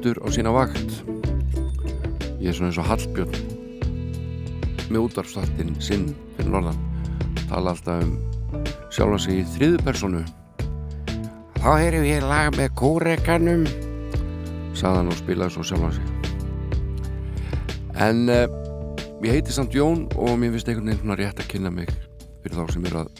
Mættur 0.00 0.16
á 0.24 0.32
sína 0.32 0.48
vakt. 0.48 1.04
Ég 2.40 2.48
er 2.48 2.54
svona 2.56 2.70
eins 2.70 2.80
og 2.80 2.86
Hallbjörn 2.88 3.34
með 4.88 5.02
útvarfstáttin 5.04 5.74
sinn 5.76 6.14
fyrir 6.38 6.48
norðan. 6.54 6.78
Tala 7.50 7.74
alltaf 7.74 8.00
um 8.06 8.14
sjálfa 8.88 9.18
sig 9.20 9.42
í 9.42 9.44
þriðu 9.52 9.82
personu 9.84 10.22
þá 11.60 11.68
heyrim 11.82 12.08
ég 12.08 12.24
lag 12.24 12.48
með 12.56 12.72
kórekanum 12.80 13.68
saðan 14.72 15.12
og 15.12 15.20
spilaði 15.20 15.58
svo 15.58 15.68
sjálfa 15.68 15.92
sig. 15.98 16.06
En 18.00 18.24
uh, 18.32 18.48
ég 19.20 19.36
heiti 19.36 19.52
samt 19.52 19.76
Jón 19.76 20.08
og 20.16 20.32
mér 20.40 20.56
finnst 20.56 20.72
einhvern 20.72 20.96
veginn 20.96 21.18
rétt 21.20 21.44
að 21.44 21.50
kynna 21.52 21.76
mig 21.76 21.92
fyrir 22.40 22.56
þá 22.56 22.72
sem 22.72 22.88
eru 22.88 23.04
að 23.04 23.10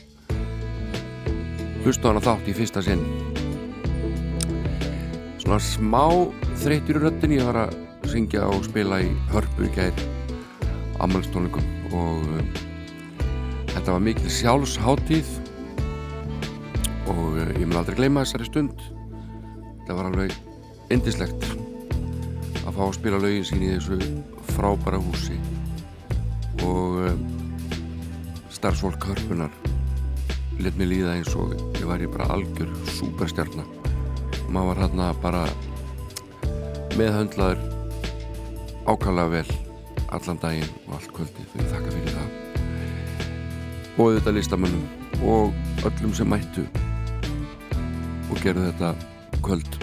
hlusta 1.84 2.08
hana 2.08 2.24
þátt 2.24 2.48
í 2.48 2.56
fyrsta 2.56 2.80
sinn. 2.88 3.04
Svona 5.44 5.60
smá 5.60 6.08
þreytir 6.60 6.98
í 6.98 7.00
röttin 7.00 7.32
ég 7.32 7.46
var 7.48 7.56
að 7.62 7.76
syngja 8.10 8.42
og 8.50 8.66
spila 8.66 8.98
í 9.00 9.08
hörpu 9.30 9.64
í 9.64 9.70
gæri 9.72 10.04
ammælstónleikum 11.00 11.94
og 11.96 12.26
um, 12.36 12.50
þetta 13.70 13.94
var 13.94 14.02
mikil 14.04 14.32
sjálfsháttíð 14.34 15.30
og 17.08 17.22
uh, 17.38 17.46
ég 17.56 17.64
mun 17.64 17.78
aldrei 17.80 17.96
gleyma 18.02 18.26
þessari 18.26 18.48
stund. 18.50 18.84
Þetta 19.78 19.96
var 19.96 20.10
alveg 20.10 20.36
indislegt 20.92 21.48
að 22.66 22.76
fá 22.76 22.82
að 22.90 22.94
spila 22.98 23.22
lögin 23.24 23.48
sín 23.48 23.64
í 23.64 23.72
þessu 23.72 23.96
frábæra 24.52 25.00
húsi. 25.00 25.40
Og 26.60 27.00
um, 27.08 27.24
starfsfólk 28.52 29.08
hörpunar 29.08 29.56
let 30.60 30.76
mér 30.76 30.92
líða 30.92 31.16
eins 31.16 31.32
og 31.40 31.56
ég 31.80 31.88
ég 31.88 32.12
bara 32.12 32.28
algjör 32.36 32.68
superstjarnar 32.98 33.64
maður 34.50 34.66
var 34.74 34.80
hérna 34.82 35.10
bara 35.22 35.42
meðhöndlaður 36.98 37.60
ákvæmlega 38.90 39.30
vel 39.34 39.50
allan 40.10 40.40
daginn 40.42 40.70
og 40.88 40.96
allt 40.96 41.12
kvöldi 41.14 41.44
fyrir 41.52 41.70
þakka 41.70 41.92
fyrir 41.94 42.14
það. 42.16 42.30
Og 43.96 44.04
auðvitað 44.06 44.36
listamönnum 44.38 45.24
og 45.30 45.86
öllum 45.86 46.14
sem 46.16 46.30
mættu 46.30 46.64
og 48.30 48.42
gerðu 48.42 48.66
þetta 48.70 48.92
kvöld 49.44 49.78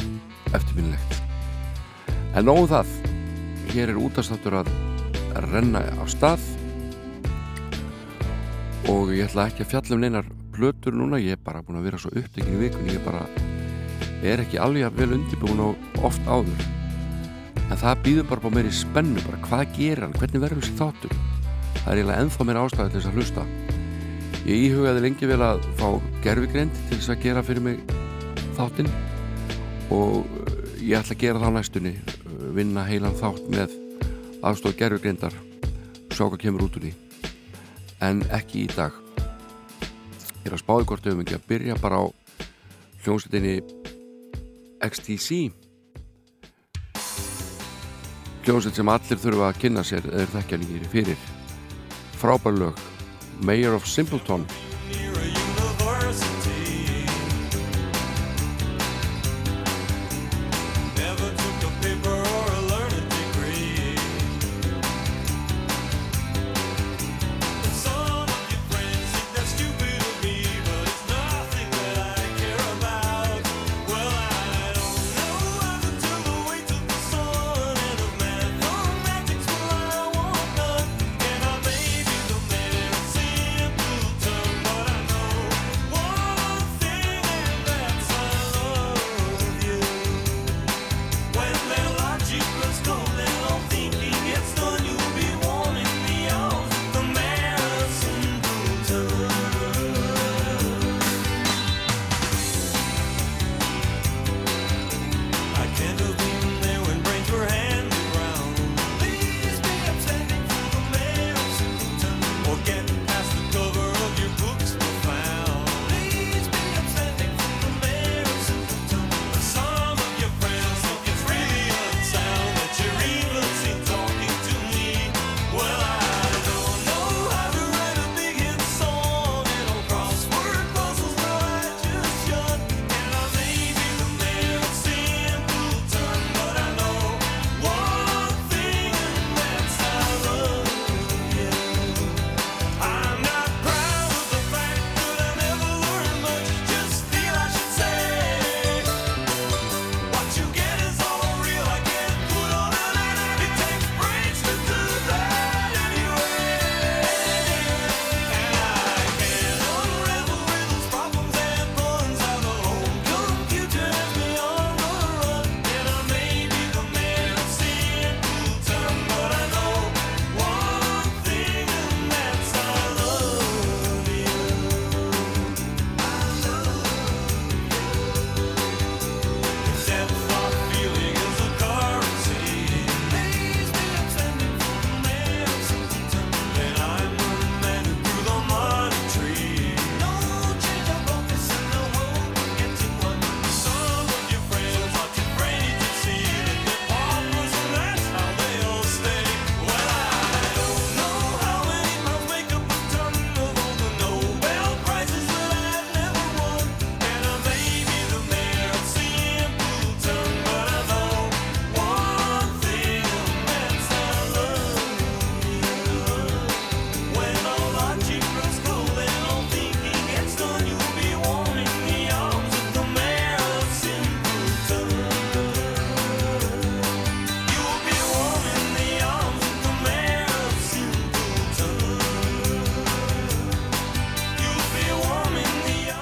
eftirminnilegt. 0.51 1.21
En 2.35 2.47
nógu 2.47 2.65
um 2.65 2.71
það. 2.71 2.93
Hér 3.71 3.91
er 3.91 3.99
útastáttur 3.99 4.61
að 4.61 4.71
renna 5.51 5.83
á 5.83 6.03
stað. 6.09 6.43
Og 8.87 9.11
ég 9.15 9.27
ætla 9.27 9.49
ekki 9.51 9.65
að 9.65 9.73
fjalla 9.75 9.97
um 9.97 10.03
neinar 10.03 10.31
plötur 10.55 10.95
núna, 10.95 11.19
ég 11.21 11.35
er 11.37 11.43
bara 11.43 11.61
búin 11.61 11.79
að 11.79 11.91
vera 11.91 11.99
svo 12.01 12.13
upptekinn 12.15 12.55
í 12.55 12.63
vikun, 12.63 12.87
ég 12.89 12.97
er 12.97 13.05
bara 13.05 13.27
er 14.25 14.41
ekki 14.41 14.57
alveg 14.57 14.95
vel 14.97 15.13
undirbúin 15.19 15.61
og 15.67 16.03
oft 16.07 16.23
áður 16.25 16.76
en 17.67 17.79
það 17.79 18.03
býður 18.05 18.27
bara 18.29 18.43
bá 18.43 18.53
meiri 18.55 18.71
spennu 18.73 19.23
bara 19.25 19.39
hvað 19.43 19.73
gerir 19.75 20.05
hann, 20.05 20.15
hvernig 20.15 20.43
verður 20.43 20.63
þessi 20.63 20.77
þáttur? 20.79 21.15
Það 21.77 21.89
er 21.91 21.99
eiginlega 21.99 22.23
ennþá 22.23 22.45
meira 22.47 22.63
ástæði 22.63 22.93
til 22.93 22.99
þess 22.99 23.09
að 23.09 23.17
hlusta. 23.17 23.45
Ég 24.47 24.63
íhugaði 24.67 25.03
lengi 25.03 25.27
vel 25.27 25.41
að 25.43 25.65
fá 25.79 25.87
gerfigreind 26.23 26.77
til 26.87 26.97
þess 26.99 27.11
að 27.13 27.23
gera 27.25 27.43
fyrir 27.43 27.65
mig 27.65 27.81
þáttinn 28.57 28.91
og 29.93 30.23
uh, 30.23 30.53
ég 30.79 30.97
ætla 30.99 31.15
að 31.15 31.21
gera 31.23 31.41
það 31.41 31.51
á 31.51 31.55
næstunni 31.57 31.93
uh, 31.97 32.47
vinna 32.55 32.85
heilan 32.87 33.17
þátt 33.19 33.51
með 33.51 33.75
aðstóð 34.47 34.77
gerfigreindar 34.79 35.35
sjá 36.13 36.23
hvað 36.25 36.39
kemur 36.45 36.65
út 36.67 36.79
úr 36.79 36.87
því. 36.87 36.93
En 38.07 38.23
ekki 38.33 38.63
í 38.65 38.71
dag. 38.71 38.95
Ég 39.19 40.49
er 40.49 40.55
að 40.55 40.63
spáði 40.63 40.87
hvort 40.89 41.07
ef 41.07 41.17
við 41.17 41.23
ekki 41.25 41.37
að 41.37 41.47
byrja 41.51 41.79
bara 41.81 42.01
á 42.01 42.05
hljómsveitinni 43.03 43.55
XTC 44.87 45.66
hljómsveit 48.47 48.77
sem 48.79 48.87
allir 48.87 49.19
þurfa 49.19 49.49
að 49.49 49.57
kynna 49.59 49.81
sér 49.83 50.05
eða 50.07 50.29
þekkja 50.37 50.59
nýjir 50.61 50.87
fyrir. 50.93 51.25
Frábær 52.21 52.55
lög. 52.55 52.79
Mayor 53.43 53.75
of 53.75 53.85
Simpleton 53.85 54.45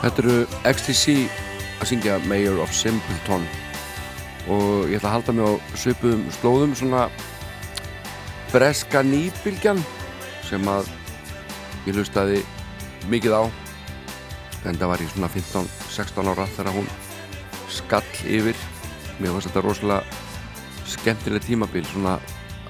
Þetta 0.05 0.21
eru 0.21 0.33
XTC 0.69 1.13
að 1.81 1.87
syngja 1.89 2.15
Mayor 2.29 2.59
of 2.61 2.73
Simpleton. 2.77 3.41
Og 4.45 4.91
ég 4.91 4.99
ætla 4.99 5.09
að 5.09 5.15
halda 5.15 5.33
mig 5.33 5.47
á 5.49 5.53
söpuðum 5.81 6.27
slóðum 6.35 6.75
svona 6.77 7.07
breska 8.51 9.01
nýbylgjan 9.01 9.81
sem 10.45 10.69
að 10.69 10.91
ég 11.87 11.97
hlustaði 11.97 12.43
mikið 13.09 13.33
á. 13.33 13.43
En 14.69 14.77
það 14.77 14.91
var 14.91 15.01
ég 15.01 15.09
svona 15.15 15.31
15-16 15.33 16.29
ára 16.35 16.45
þegar 16.53 16.77
hún 16.77 16.93
skall 17.73 18.21
yfir. 18.29 18.61
Mér 19.17 19.33
fannst 19.33 19.49
þetta 19.49 19.65
rosalega 19.65 20.85
skemmtileg 20.85 21.49
tímabil 21.49 21.89
svona 21.89 22.19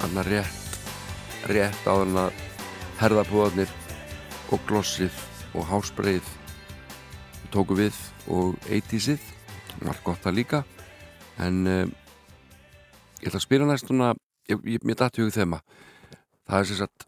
annar 0.07 0.31
rétt 0.31 1.51
rétt 1.51 1.83
á 1.83 1.99
þann 1.99 2.15
að 2.23 2.41
herðapúðarnir 3.03 3.77
og 4.55 4.63
glossið 4.71 5.23
og 5.51 5.67
hásbreið 5.67 6.33
tóku 7.55 7.75
við 7.77 7.95
og 8.31 8.55
80'sið 8.67 9.21
var 9.85 9.99
gott 10.03 10.25
að 10.27 10.39
líka. 10.41 10.61
En 11.39 11.61
um, 11.67 11.91
ég 13.21 13.29
ætla 13.29 13.39
að 13.39 13.45
spila 13.45 13.67
næst 13.69 13.87
svona, 13.87 14.13
ég, 14.49 14.59
ég, 14.75 14.83
mér 14.83 14.97
dætti 14.99 15.23
hugið 15.23 15.37
þema. 15.39 15.61
Það 16.45 16.57
er 16.59 16.67
sem 16.69 16.79
sagt 16.81 17.05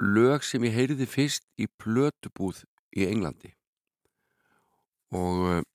lög 0.00 0.46
sem 0.46 0.66
ég 0.68 0.76
heyriði 0.76 1.08
fyrst 1.10 1.46
í 1.58 1.66
plötubúð 1.82 2.62
í 2.96 3.08
Englandi. 3.08 3.50
Og 5.10 5.40
um, 5.56 5.66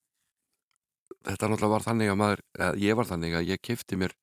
þetta 1.26 1.50
náttúrulega 1.52 1.74
var 1.74 1.88
þannig 1.90 2.14
að 2.14 2.20
maður, 2.22 2.44
eða 2.60 2.84
ég 2.86 3.00
var 3.00 3.10
þannig 3.10 3.36
að 3.36 3.50
ég 3.52 3.64
kefti 3.68 4.00
mér 4.00 4.16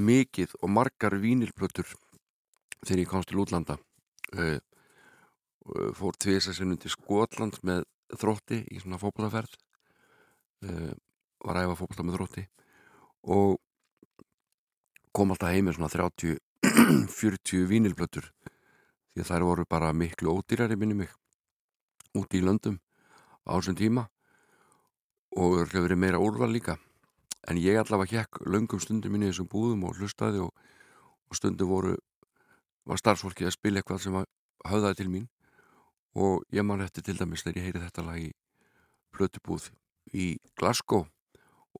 mikið 0.00 0.58
og 0.60 0.74
margar 0.76 1.16
vínilplötur 1.22 1.88
þegar 2.84 3.00
ég 3.00 3.08
komst 3.14 3.32
til 3.32 3.40
útlanda. 3.40 3.78
Uh, 4.36 4.60
fór 5.96 6.16
tvisa 6.20 6.52
sinnum 6.56 6.80
til 6.80 6.92
Skotland 6.92 7.56
með 7.64 7.86
þrótti 8.18 8.62
í 8.70 8.80
svona 8.82 9.00
fókbaltaferð 9.00 9.56
uh, 10.66 10.92
var 11.44 11.58
að 11.60 11.68
æfa 11.68 11.78
fókbalta 11.80 12.06
með 12.06 12.18
þrótti 12.18 12.46
og 13.36 13.58
kom 15.14 15.34
alltaf 15.34 15.54
heim 15.54 15.68
með 15.68 15.78
svona 15.78 15.92
30-40 15.92 17.66
vínilblöttur 17.72 18.30
því 19.10 19.24
að 19.24 19.30
þær 19.30 19.46
voru 19.48 19.66
bara 19.68 19.92
miklu 19.96 20.36
ódýrari 20.38 20.78
minni 20.78 21.02
mig 21.02 21.10
úti 22.16 22.40
í 22.40 22.44
löndum 22.44 22.78
á 23.46 23.54
þessum 23.56 23.78
tíma 23.78 24.06
og 25.38 25.60
örglega 25.62 25.86
verið 25.86 26.00
meira 26.02 26.20
úrval 26.22 26.50
líka. 26.50 26.76
En 27.48 27.58
ég 27.58 27.78
allavega 27.78 28.20
hjekk 28.20 28.42
löngum 28.50 28.82
stundum 28.82 29.14
inn 29.14 29.26
í 29.26 29.30
þessum 29.30 29.48
búðum 29.50 29.84
og 29.86 29.98
hlustaði 29.98 30.42
og, 30.44 30.50
og 31.30 31.38
stundum 31.38 31.70
voru 31.70 31.94
var 32.88 33.00
starfsfólki 33.00 33.46
að 33.46 33.54
spila 33.54 33.80
eitthvað 33.80 34.02
sem 34.04 34.16
hafðaði 34.66 34.98
til 34.98 35.10
mín 35.12 35.28
og 36.14 36.44
ég 36.52 36.66
man 36.66 36.82
eftir 36.84 37.06
til 37.06 37.18
dæmis 37.18 37.44
þegar 37.44 37.60
ég 37.60 37.68
heyri 37.68 37.84
þetta 37.84 38.06
lag 38.06 38.18
í 38.18 38.30
Plötubúð 39.14 39.70
í 40.14 40.26
Glasgow 40.58 41.06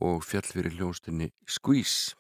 og 0.00 0.24
fjall 0.24 0.46
fyrir 0.46 0.76
hljónstinni 0.78 1.30
Squeeze 1.46 2.14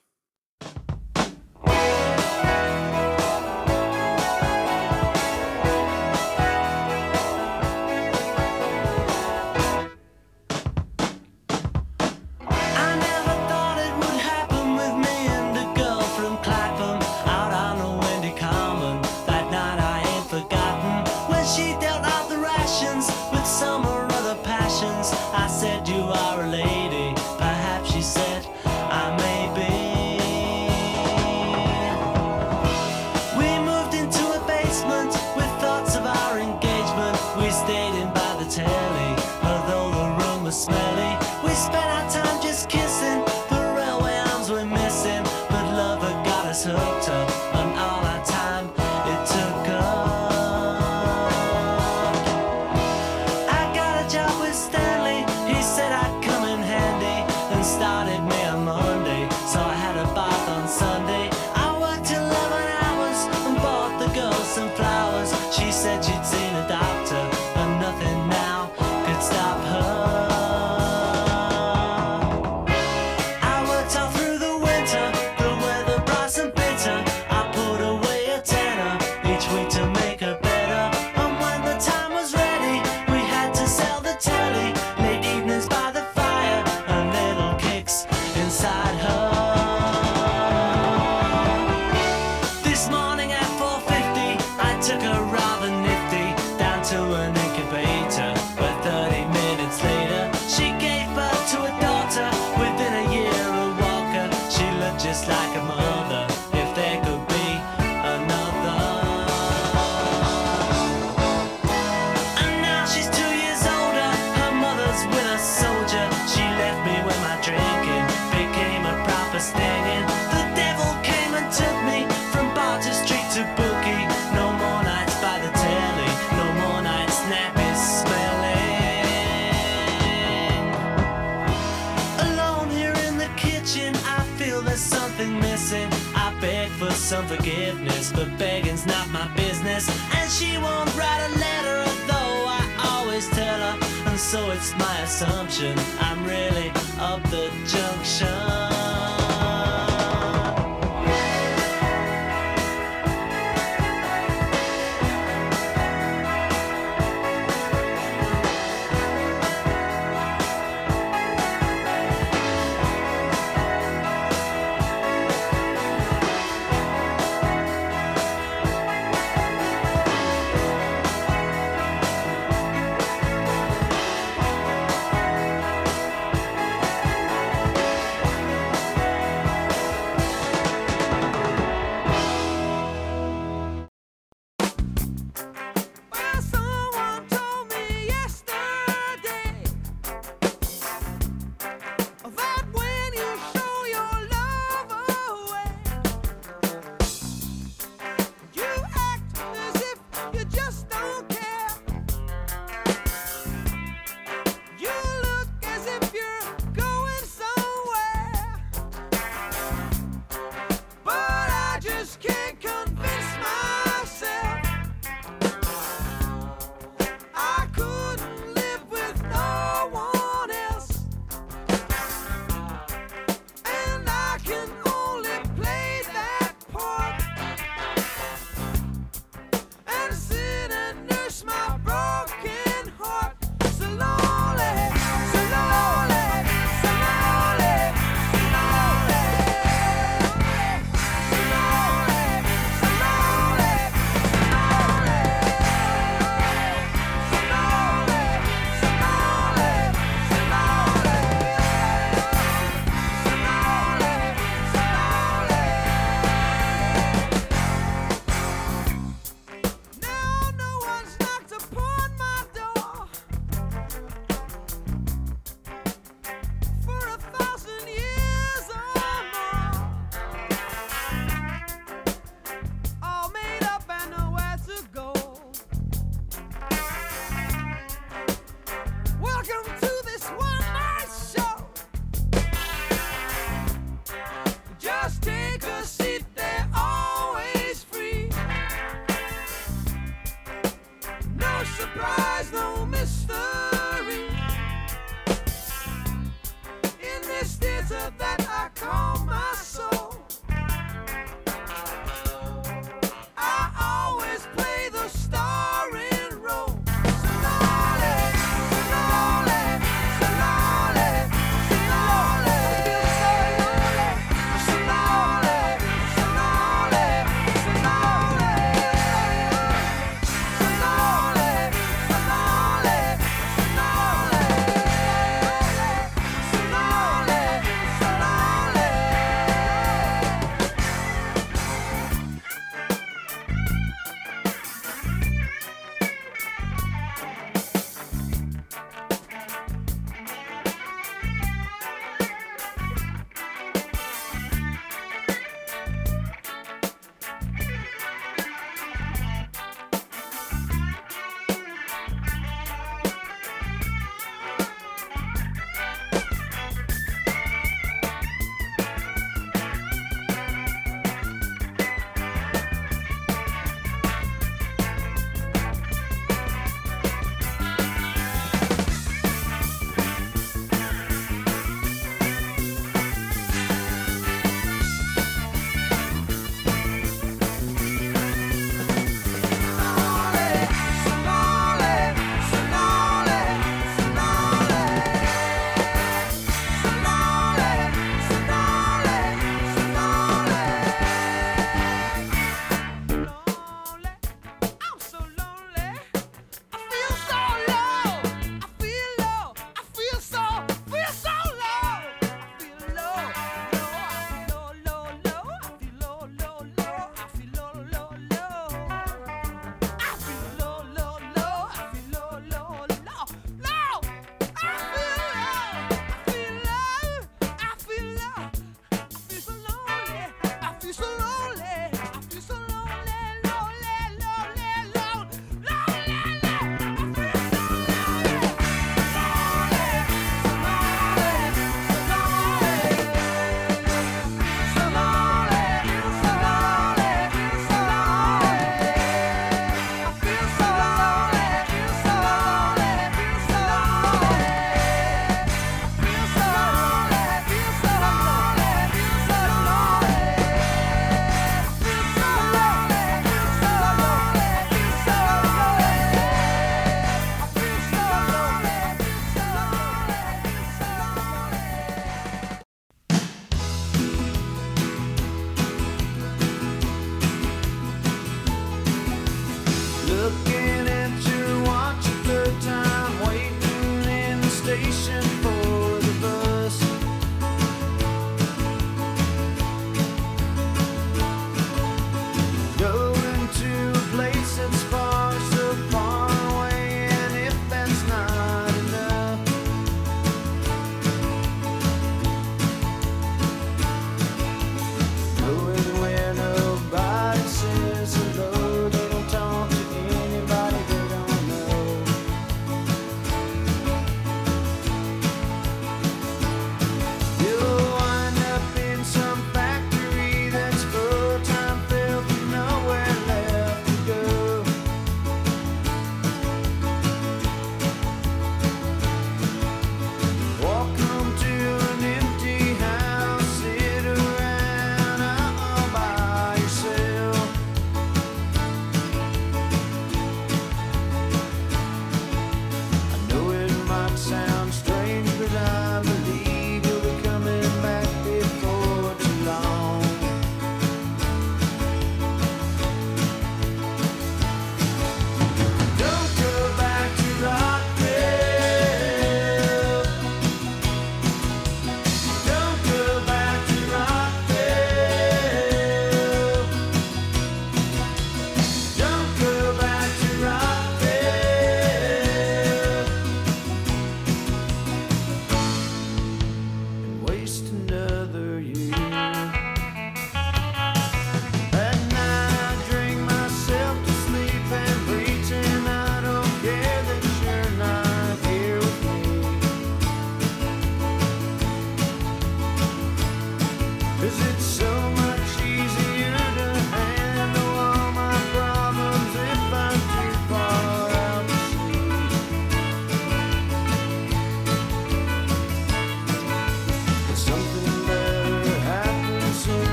some 136.88 137.26
forgiveness, 137.26 138.10
but 138.10 138.38
begging's 138.38 138.86
not 138.86 139.10
my 139.10 139.28
business. 139.36 139.88
And 140.14 140.30
she 140.30 140.56
won't 140.56 140.96
write 140.96 141.22
a 141.28 141.38
letter, 141.38 141.84
though 142.06 142.44
I 142.48 142.62
always 142.92 143.28
tell 143.28 143.60
her. 143.60 143.78
And 144.06 144.18
so 144.18 144.50
it's 144.50 144.74
my 144.78 145.00
assumption 145.00 145.78
I'm 146.00 146.24
really 146.24 146.70
up 146.98 147.22
the 147.24 147.50
junction. 147.66 148.69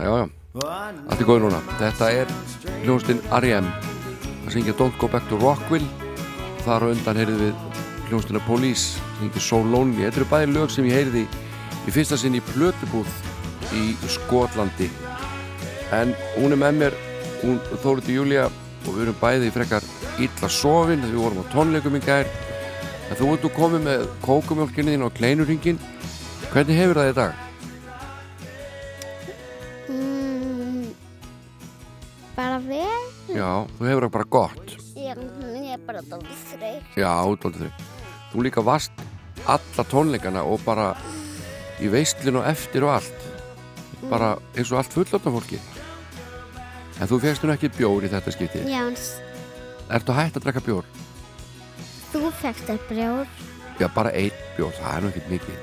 Já, 0.00 0.08
já, 0.16 0.28
allt 0.64 1.20
er 1.20 1.26
góð 1.28 1.42
núna. 1.44 1.58
Þetta 1.76 2.06
er 2.22 2.30
hljónstinn 2.86 3.20
R.E.M. 3.36 3.66
að 4.46 4.54
syngja 4.54 4.72
Don't 4.78 4.96
Go 4.96 5.10
Back 5.12 5.28
to 5.28 5.36
Rockville 5.36 5.84
Þar 6.64 6.86
á 6.88 6.92
undan 6.92 7.20
heyrið 7.20 7.42
við 7.44 7.60
hljónstina 8.08 8.40
Police 8.46 9.00
syngja 9.18 9.42
So 9.44 9.60
Lonely. 9.60 10.06
Þetta 10.06 10.22
eru 10.22 10.28
bæði 10.30 10.48
lög 10.54 10.72
sem 10.72 10.88
ég 10.88 10.96
heyriði 10.96 11.26
í 11.84 11.94
fyrsta 11.94 12.16
sinn 12.20 12.36
í 12.36 12.42
Plötubúð 12.52 13.12
í 13.76 13.84
Skotlandi. 14.12 14.88
En 15.96 16.14
hún 16.38 16.56
er 16.56 16.60
með 16.60 16.80
mér 16.80 16.98
hún 17.42 17.60
Þóriti 17.84 18.16
Júlia 18.16 18.48
og 18.48 18.90
við 18.94 19.04
erum 19.06 19.20
bæði 19.20 19.48
í 19.48 19.54
frekar 19.54 19.86
illa 20.20 20.52
sofin 20.52 21.04
þegar 21.04 21.14
við 21.14 21.22
vorum 21.26 21.44
á 21.44 21.52
tónleikum 21.52 22.00
í 22.00 22.02
gær. 22.04 22.32
En 23.10 23.20
þú 23.20 23.34
ert 23.34 23.46
nú 23.46 23.52
komið 23.56 23.86
með 23.88 24.08
kókumjölkinni 24.24 24.96
þín 24.96 25.06
og 25.08 25.14
kleinurringin 25.16 25.80
hvernig 26.50 26.82
hefur 26.82 27.00
það 27.00 27.12
í 27.12 27.16
dag? 27.20 27.39
Bara 35.90 36.02
dálítið 36.06 36.42
þreytt. 36.54 36.92
Já, 36.98 37.10
útvaldið 37.26 37.66
þau 37.66 37.88
Þú 38.30 38.44
líka 38.46 38.62
vast 38.62 39.02
alla 39.50 39.84
tónleikana 39.90 40.44
og 40.46 40.62
bara 40.62 40.92
í 41.82 41.88
veistlinu 41.90 42.44
eftir 42.46 42.86
og 42.86 42.94
allt. 43.00 43.26
Bara 44.10 44.36
eins 44.54 44.70
og 44.70 44.78
allt 44.80 44.94
fullotna 44.94 45.32
fólki. 45.34 45.58
En 47.00 47.10
þú 47.10 47.18
fegst 47.24 47.42
nú 47.42 47.50
ekki 47.54 47.72
bjór 47.74 48.06
í 48.06 48.10
þetta 48.12 48.34
skipti 48.34 48.62
Já, 48.68 48.84
Ertu 49.90 50.14
hægt 50.14 50.36
að 50.38 50.44
drekka 50.46 50.62
bjór? 50.62 50.86
þú 52.10 52.30
fegst 52.40 52.66
þér 52.66 52.78
brjór. 52.88 53.32
Já, 53.80 53.86
bara 53.94 54.12
einn 54.14 54.34
bjór, 54.56 54.74
það 54.76 54.94
er 54.96 55.02
nú 55.02 55.10
ekkert 55.10 55.30
mikið. 55.30 55.58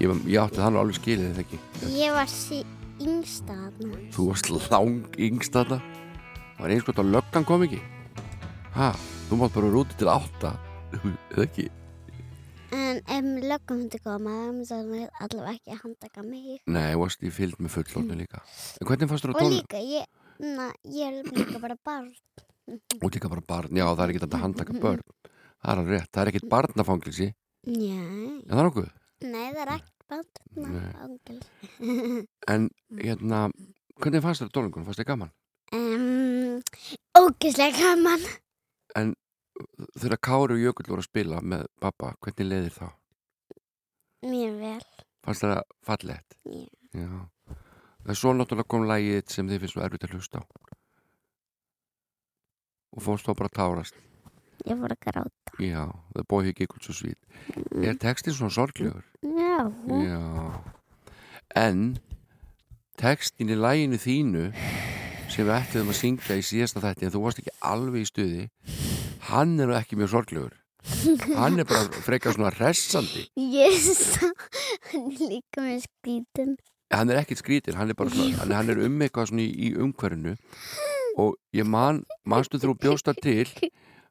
Ég, 0.00 0.20
ég 0.32 0.40
átti 0.42 0.60
það 0.60 0.72
nú 0.74 0.80
alveg 0.80 0.98
skilið 0.98 1.26
þetta 1.30 1.44
ekki? 1.44 1.60
Ég 2.00 2.16
var 2.16 2.32
sí, 2.32 2.60
yngsta 3.00 3.56
þarna. 3.56 4.00
Þú 4.16 4.26
varst 4.30 4.52
lang 4.72 5.18
yngst 5.28 5.56
þarna? 5.56 5.80
Það 6.56 6.62
var 6.64 6.74
eins 6.74 6.84
og 6.84 6.90
þetta 6.90 7.06
löggan 7.14 7.48
kom 7.48 7.64
ekki? 7.68 7.80
Ha, 8.76 8.90
þú 9.30 9.38
mátt 9.40 9.54
bara 9.54 9.68
vera 9.70 9.80
úti 9.84 9.98
til 10.00 10.10
átta 10.10 10.50
eða 11.32 11.44
ekki 11.46 11.68
En 12.70 13.00
ef 13.02 13.26
löggum 13.50 13.80
hundi 13.80 13.98
koma, 14.02 14.32
þá 14.62 14.76
myndi 14.86 15.06
það 15.08 15.24
allavega 15.24 15.52
ekki 15.56 15.72
að 15.74 15.80
handtaka 15.82 16.22
mig. 16.22 16.60
Nei, 16.70 16.92
þú 16.92 17.00
varst 17.00 17.24
í 17.26 17.30
fylgd 17.34 17.58
með 17.64 17.72
fullorðinu 17.74 18.18
líka 18.20 18.42
En 18.78 18.86
hvernig 18.86 19.10
fannst 19.10 19.24
þú 19.26 19.30
Og 19.30 19.34
að 19.34 19.42
tónleika? 19.42 19.80
líka, 19.80 19.80
ég, 19.90 20.04
na, 20.58 20.66
ég 20.86 21.08
er 21.08 21.32
líka 21.40 21.62
bara 21.62 21.76
barn. 21.86 22.12
Og 23.00 23.08
líka 23.10 23.30
bara 23.32 23.42
barn, 23.42 23.74
já 23.74 23.86
það 23.88 24.04
er 24.04 24.12
ekki 24.12 24.22
þetta 24.22 24.38
að 24.38 24.44
handtaka 24.44 24.76
börn 24.84 25.02
Það 25.26 25.72
er 25.72 25.80
alveg 25.82 25.94
rétt, 25.96 26.10
það 26.14 26.22
er 26.22 26.30
ekkert 26.32 26.48
barnafangilsi 26.54 27.28
Nei, 27.70 27.90
En 27.90 28.52
það 28.54 28.60
er 28.62 28.68
nokkuð 28.68 28.88
nei, 29.20 29.46
það 29.50 29.62
er 29.64 29.72
ekki 29.74 29.92
barn. 30.10 30.30
Nei. 30.56 30.92
Angel. 31.04 31.40
En 32.54 32.68
hérna, 33.02 33.40
hvernig 34.00 34.22
fannst 34.24 34.44
þér 34.46 34.52
tónleikunum? 34.54 34.86
Fannst 34.88 35.02
þér 35.02 35.10
gaman? 35.10 35.34
Um, 35.74 36.62
ógislega 37.18 37.76
gaman. 37.82 38.24
En 38.98 39.12
þegar 39.98 40.22
Kári 40.26 40.56
og 40.56 40.64
Jökull 40.64 40.90
voru 40.90 41.04
að 41.04 41.08
spila 41.10 41.40
með 41.42 41.66
pappa, 41.82 42.14
hvernig 42.20 42.48
leiðir 42.50 42.76
þá? 42.76 42.88
Mjög 44.26 44.60
vel. 44.60 44.84
Fannst 45.24 45.44
það 45.46 45.62
fallegt? 45.86 46.36
Já. 46.44 46.66
Já. 46.96 47.56
En 48.08 48.16
svo 48.16 48.32
náttúrulega 48.34 48.70
kom 48.72 48.86
lægið 48.88 49.26
sem 49.30 49.48
þið 49.48 49.62
finnst 49.62 49.76
svo 49.76 49.82
erfitt 49.84 50.06
að 50.06 50.14
hlusta 50.16 50.40
á. 50.40 50.44
Og 52.96 53.04
fórst 53.04 53.28
þá 53.28 53.34
bara 53.36 53.50
að 53.50 53.58
tárast. 53.58 53.98
Ég 54.66 54.76
fór 54.80 54.92
að 54.92 55.00
gráta. 55.06 55.54
Já, 55.60 55.84
The 56.14 56.24
Boy 56.28 56.44
Who 56.44 56.54
Giggled 56.56 56.84
So 56.84 56.96
Sweet. 56.96 57.20
Er 57.80 57.96
textin 58.00 58.34
svona 58.36 58.52
sorglegur? 58.52 59.04
Já. 59.22 59.68
Já. 60.04 60.20
En 61.56 61.98
textin 63.00 63.52
í 63.52 63.56
læginu 63.56 64.00
þínu 64.00 64.48
sem 65.30 65.46
við 65.46 65.54
ættum 65.54 65.92
að 65.92 66.00
syngja 66.00 66.36
í 66.36 66.44
síðasta 66.44 66.82
þætti 66.82 67.06
en 67.06 67.14
þú 67.14 67.22
varst 67.24 67.40
ekki 67.42 67.54
alveg 67.64 68.02
í 68.02 68.08
stuði 68.10 68.48
hann 69.28 69.58
er 69.60 69.68
nú 69.70 69.76
ekki 69.76 69.98
mjög 70.00 70.12
sorglegur 70.14 70.56
hann 71.36 71.60
er 71.60 71.66
bara 71.68 72.02
frekar 72.06 72.32
svona 72.36 72.52
hressandi 72.56 73.26
Ég 73.36 73.76
sá 73.84 74.30
hann 74.92 75.10
er 75.12 75.24
líka 75.28 75.64
með 75.66 75.82
skrítin. 75.84 76.54
hann 76.90 77.10
er 77.12 77.20
ekkert 77.20 77.42
skrítin, 77.42 77.76
hann 77.78 77.92
er 77.92 77.98
bara 77.98 78.10
svona, 78.10 78.48
hann, 78.54 78.70
er 78.72 78.80
um 78.86 78.96
eitthvað 79.04 79.30
svona 79.30 79.44
í, 79.44 79.50
í 79.68 79.74
umhverfinu 79.78 80.36
og 81.20 81.36
ég 81.54 81.66
man, 81.68 82.04
manstu 82.24 82.58
þú 82.62 82.74
bjósta 82.80 83.12
til 83.18 83.44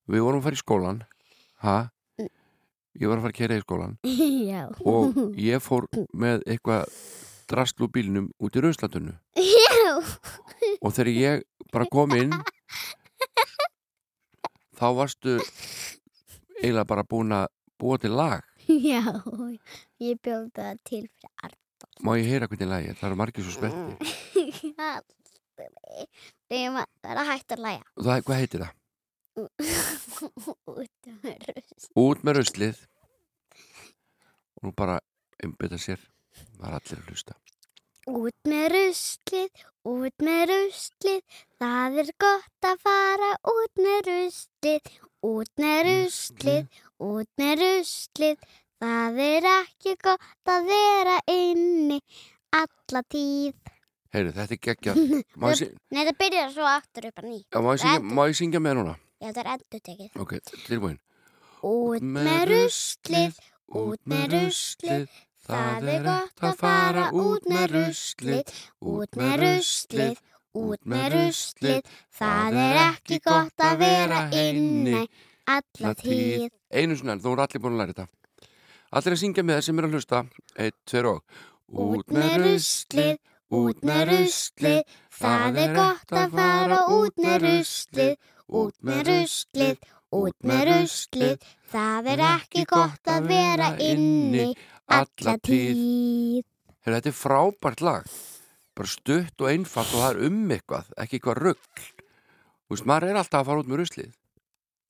við 0.10 0.22
vorum 0.22 0.40
að 0.42 0.46
fara 0.50 0.60
í 0.60 0.62
skólan 0.62 1.02
ha? 1.66 1.78
ég 3.00 3.08
var 3.08 3.18
að 3.20 3.26
fara 3.26 3.34
að 3.34 3.40
kera 3.40 3.58
í 3.58 3.64
skólan 3.66 3.98
Já. 4.06 4.68
og 4.86 5.18
ég 5.40 5.64
fór 5.64 5.88
með 6.14 6.46
eitthvað 6.46 6.94
drastl 7.50 7.88
úr 7.88 7.92
bílnum 7.96 8.30
út 8.38 8.56
í 8.56 8.62
raunslatunnu 8.62 9.16
Já. 9.42 9.92
og 10.84 10.94
þegar 10.94 11.12
ég 11.16 11.44
bara 11.74 11.90
kom 11.92 12.14
inn 12.18 12.36
þá 14.80 14.86
varstu 14.98 15.38
eiginlega 16.60 16.88
bara 16.90 17.04
búin 17.08 17.36
að 17.36 17.48
búa 17.80 18.00
til 18.02 18.14
lag 18.16 18.46
Já. 18.70 19.02
Ég 20.04 20.20
bjóð 20.22 20.52
það 20.54 20.82
til 20.86 21.02
fyrir 21.08 21.32
Arnbóð. 21.42 21.96
má 22.06 22.12
ég 22.20 22.28
heyra 22.30 22.48
hvernig 22.52 22.70
lagi, 22.70 22.94
það 23.00 23.08
eru 23.10 23.18
margir 23.20 23.48
svo 23.48 23.54
spetti 23.56 23.92
maður 26.76 27.12
er 27.14 27.22
að 27.24 27.30
hægt 27.34 27.56
að 27.56 27.64
og 27.98 28.06
það, 28.06 28.22
hvað 28.28 28.40
heitir 28.44 28.64
það? 28.64 28.76
Út 29.40 31.10
með 31.24 31.44
rust. 31.50 31.90
Út 32.00 32.24
með 32.28 32.40
ruslið 32.40 32.80
og 34.60 34.68
nú 34.68 34.74
bara 34.76 35.00
einbytta 35.44 35.80
sér 35.80 36.02
það 36.60 36.68
er 36.70 36.78
allir 36.80 37.00
að 37.02 37.12
hlusta 37.14 37.38
Út 38.10 38.48
með 38.50 38.66
ruslið, 38.74 39.64
út 39.86 40.24
með 40.26 40.40
ruslið, 40.50 41.36
það 41.62 41.98
er 42.02 42.08
gott 42.24 42.66
að 42.66 42.80
fara 42.82 43.28
út 43.52 43.82
með 43.86 44.00
ruslið, 44.08 44.90
út 45.30 45.52
með 45.62 45.82
ruslið, 45.90 46.80
út 47.06 47.30
með 47.38 47.54
ruslið, 47.62 48.48
það 48.82 49.20
er 49.28 49.48
ekki 49.52 49.94
gott 50.02 50.54
að 50.56 50.72
vera 50.72 51.20
inni 51.36 52.00
alla 52.58 53.04
tíð. 53.14 53.54
Heyri, 54.10 54.34
þetta 54.40 54.58
er 54.58 54.64
geggjað 54.66 55.00
Nei, 55.94 56.02
það 56.02 56.14
byrjar 56.24 56.52
svo 56.56 56.66
aftur 56.66 57.12
upp 57.12 57.22
að 57.22 57.30
ný. 57.30 57.40
já, 57.46 57.62
má, 57.62 57.72
ég 57.76 57.84
syngja, 57.84 58.02
má 58.18 58.24
ég 58.26 58.40
syngja 58.42 58.64
með 58.66 58.80
núna? 58.80 58.98
Já, 59.20 59.30
það 59.30 59.42
er 59.44 59.52
endur 59.54 59.86
tekið. 59.86 60.12
Ok, 60.24 60.36
tilbúin 60.66 60.98
Út 61.70 62.06
með 62.18 62.42
ruslið, 62.56 63.38
út 63.76 64.02
með 64.10 64.34
ruslið, 64.34 65.20
það 65.50 65.90
er 65.94 66.04
gott 66.06 66.44
að 66.46 66.60
fara 66.60 67.06
út 67.16 67.48
með 67.50 67.66
ruslið, 67.74 68.54
út 68.94 69.18
með 69.20 69.36
ruslið, 69.44 70.22
út 70.60 70.86
með 70.94 71.08
ruslið, 71.16 71.90
það 72.20 72.62
er 72.66 72.80
ekki 72.84 73.20
gott 73.26 73.66
að 73.66 73.82
vera 73.84 74.22
inni 74.44 75.04
alla 75.50 75.94
tíð. 75.98 76.50
Einu 76.70 76.98
enn, 76.98 77.22
þú 77.22 77.34
eru 77.34 77.46
allir 77.46 77.64
búin 77.64 77.78
að 77.78 77.82
læra 77.82 77.96
þetta. 77.96 78.08
Allir 78.90 79.16
að 79.16 79.22
syngja 79.22 79.46
með 79.46 79.60
það 79.60 79.66
sem 79.68 79.80
er 79.80 79.88
að 79.88 79.96
hlusta. 79.98 80.24
Eitt, 80.58 80.78
tveir 80.90 81.10
og. 81.10 81.44
Út 81.70 82.14
með 82.14 82.34
ruslið, 82.44 83.20
út 83.60 83.86
með 83.86 84.02
ruslið, 84.10 84.98
það 85.20 85.62
er 85.64 85.78
gott 85.78 86.18
að 86.18 86.36
fara 86.40 86.82
út 86.96 87.22
með 87.22 87.46
ruslið, 87.46 88.16
út 88.62 88.76
með 88.90 89.04
ruslið, 89.12 89.88
út 90.20 90.50
með 90.50 90.64
ruslið, 90.72 91.48
það 91.70 92.10
er 92.16 92.26
ekki 92.32 92.66
gott 92.70 93.14
að 93.14 93.30
vera 93.30 93.70
inni 93.78 94.48
alla 94.98 95.36
tíð. 95.46 95.80
Heyrðu, 96.86 96.96
þetta 96.98 97.12
er 97.12 97.18
frábært 97.20 97.82
lag 97.86 98.10
bara 98.80 98.88
stutt 98.88 99.42
og 99.44 99.50
einfalt 99.52 99.92
og 99.94 100.00
það 100.04 100.10
er 100.16 100.22
um 100.30 100.38
eitthvað 100.56 100.92
ekki 101.04 101.18
eitthvað 101.20 101.42
rugg 101.44 101.82
Þú 102.70 102.76
veist, 102.76 102.86
maður 102.88 103.10
er 103.10 103.18
alltaf 103.20 103.42
að 103.42 103.48
fara 103.50 103.64
út 103.64 103.70
með 103.74 103.82
ruslið 103.84 104.16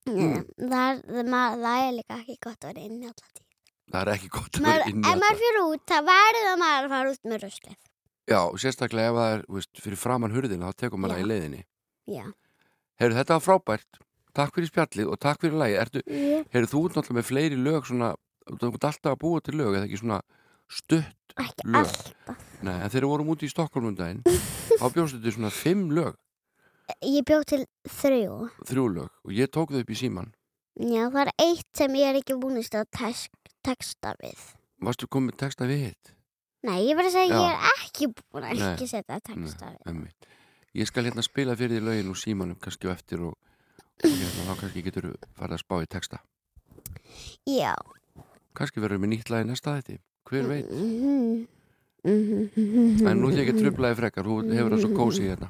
Mm. 0.09 0.39
Það, 0.57 0.99
það, 1.05 1.27
maður- 1.29 1.59
það 1.61 1.79
er 1.85 1.91
líka 1.93 2.15
ekki 2.17 2.35
gott 2.41 2.63
að 2.65 2.69
vera 2.71 2.85
inni 2.87 3.05
alla 3.05 3.27
tíð. 3.29 3.43
Það 3.91 4.01
er 4.01 4.09
ekki 4.13 4.29
gott 4.33 4.55
að 4.57 4.61
Maður, 4.63 4.77
vera 4.79 4.89
inn 4.89 4.95
í 4.95 4.99
ef 4.99 5.05
maður 5.05 5.25
alltaf 5.27 5.39
fyrir 5.43 5.59
út, 5.69 5.83
það 5.91 6.05
verður 6.09 6.47
að 6.49 6.57
maður 6.63 6.85
að 6.87 6.93
fara 6.93 7.11
út 7.13 7.27
með 7.29 7.41
ruslið. 7.43 7.75
Já, 8.29 8.39
sérstaklega 8.63 9.09
ef 9.11 9.17
það 9.19 9.33
er, 9.35 9.43
veist, 9.57 9.81
fyrir 9.83 9.99
framann 10.01 10.33
hurðina 10.33 10.69
þá 10.71 10.79
tekur 10.81 11.01
maður 11.03 11.13
það 11.15 11.21
í 11.21 11.27
leiðinni 11.29 11.61
Já. 12.09 12.25
Heyrðu, 13.03 13.17
þetta 13.19 13.37
frábært 13.45 14.01
Takk 14.39 14.55
fyrir 14.55 14.69
spjallið 14.71 15.11
og 15.13 15.19
takk 15.19 15.41
fyrir 15.43 15.59
lagið 15.61 15.79
Ertu, 15.83 16.03
Ég, 16.09 16.49
Heyrðu, 16.55 16.71
þú 16.73 16.81
náttúrulega 16.89 17.17
með 17.19 17.29
fleiri 17.29 17.57
lög 17.59 17.85
svona, 17.91 18.09
þú 18.55 18.71
ert 18.73 18.87
alltaf 18.89 19.13
að 19.13 19.21
búa 19.23 19.43
til 19.45 19.57
lög 19.59 19.77
eða 19.77 19.87
ekki 19.87 20.01
svona 20.01 20.19
stutt 20.69 21.35
ekki 21.35 21.67
lög? 21.67 21.85
alltaf. 21.85 22.47
Nei, 22.65 22.75
en 22.75 22.89
þegar 22.89 23.05
við 23.05 23.13
vorum 23.13 23.31
úti 23.35 23.47
í 23.47 23.53
Stokkólmundaginn 23.53 24.23
um 24.25 24.41
þá 24.81 24.85
bjóðstu 24.95 25.21
þau 25.23 25.35
svona 25.37 25.53
fimm 25.53 25.87
lög. 25.95 26.17
Ég 27.05 27.25
bjóð 27.29 27.45
til 27.53 27.61
þrjú. 27.99 28.37
Þrjú 28.65 28.85
lög 28.97 29.09
og 29.25 29.35
ég 29.37 29.51
tók 29.53 29.73
þau 29.73 29.81
upp 29.83 29.93
í 29.93 29.99
síman 29.99 30.31
Já, 30.79 31.09
það 31.11 31.25
er 31.25 31.31
eitt 31.43 31.67
sem 31.75 31.95
ég 31.99 32.07
er 32.07 32.17
ekki 32.21 32.37
búinist 32.39 32.75
að 32.79 32.87
texta 33.67 34.13
við. 34.21 34.39
Varstu 34.79 35.09
komið 35.11 35.35
texta 35.41 35.67
við 35.67 35.89
hitt? 35.89 36.13
Nei, 36.63 36.85
ég 36.87 36.95
verði 36.95 37.09
að 37.11 37.15
segja 37.17 37.35
að 37.35 37.43
ég 37.43 37.49
er 37.51 37.83
ekki 37.83 38.07
búin 38.15 38.45
að 38.47 38.61
ekki 38.63 38.87
setja 38.87 39.17
texta 39.27 39.73
við. 39.73 39.99
Nei, 39.99 40.29
Ég 40.77 40.85
skal 40.87 41.03
hérna 41.07 41.23
spila 41.25 41.55
fyrir 41.57 41.79
því 41.79 41.85
lögin 41.87 42.11
og 42.13 42.17
símanum 42.21 42.57
kannski 42.61 42.87
og 42.87 42.93
eftir 42.93 43.23
og, 43.25 43.33
og 43.33 44.05
hérna, 44.05 44.43
þá 44.45 44.59
kannski 44.61 44.83
getur 44.85 45.07
þú 45.09 45.13
farið 45.39 45.55
að 45.57 45.63
spá 45.63 45.75
í 45.81 45.87
texta. 45.89 46.19
Já. 47.49 47.73
Kanski 48.57 48.83
verður 48.83 49.03
við 49.03 49.13
nýtt 49.13 49.31
lagi 49.33 49.47
næsta 49.49 49.77
þetta 49.77 49.99
Hver 50.29 50.45
veit? 50.49 50.67
Mm-hmm. 50.69 51.47
Mm-hmm. 52.09 53.07
En 53.09 53.19
nú 53.19 53.31
þykir 53.33 53.57
trublaði 53.59 53.97
frekar. 53.99 54.27
Þú 54.29 54.35
hefur 54.53 54.75
það 54.75 54.83
svo 54.83 54.91
kósið 54.95 55.31
hérna. 55.33 55.49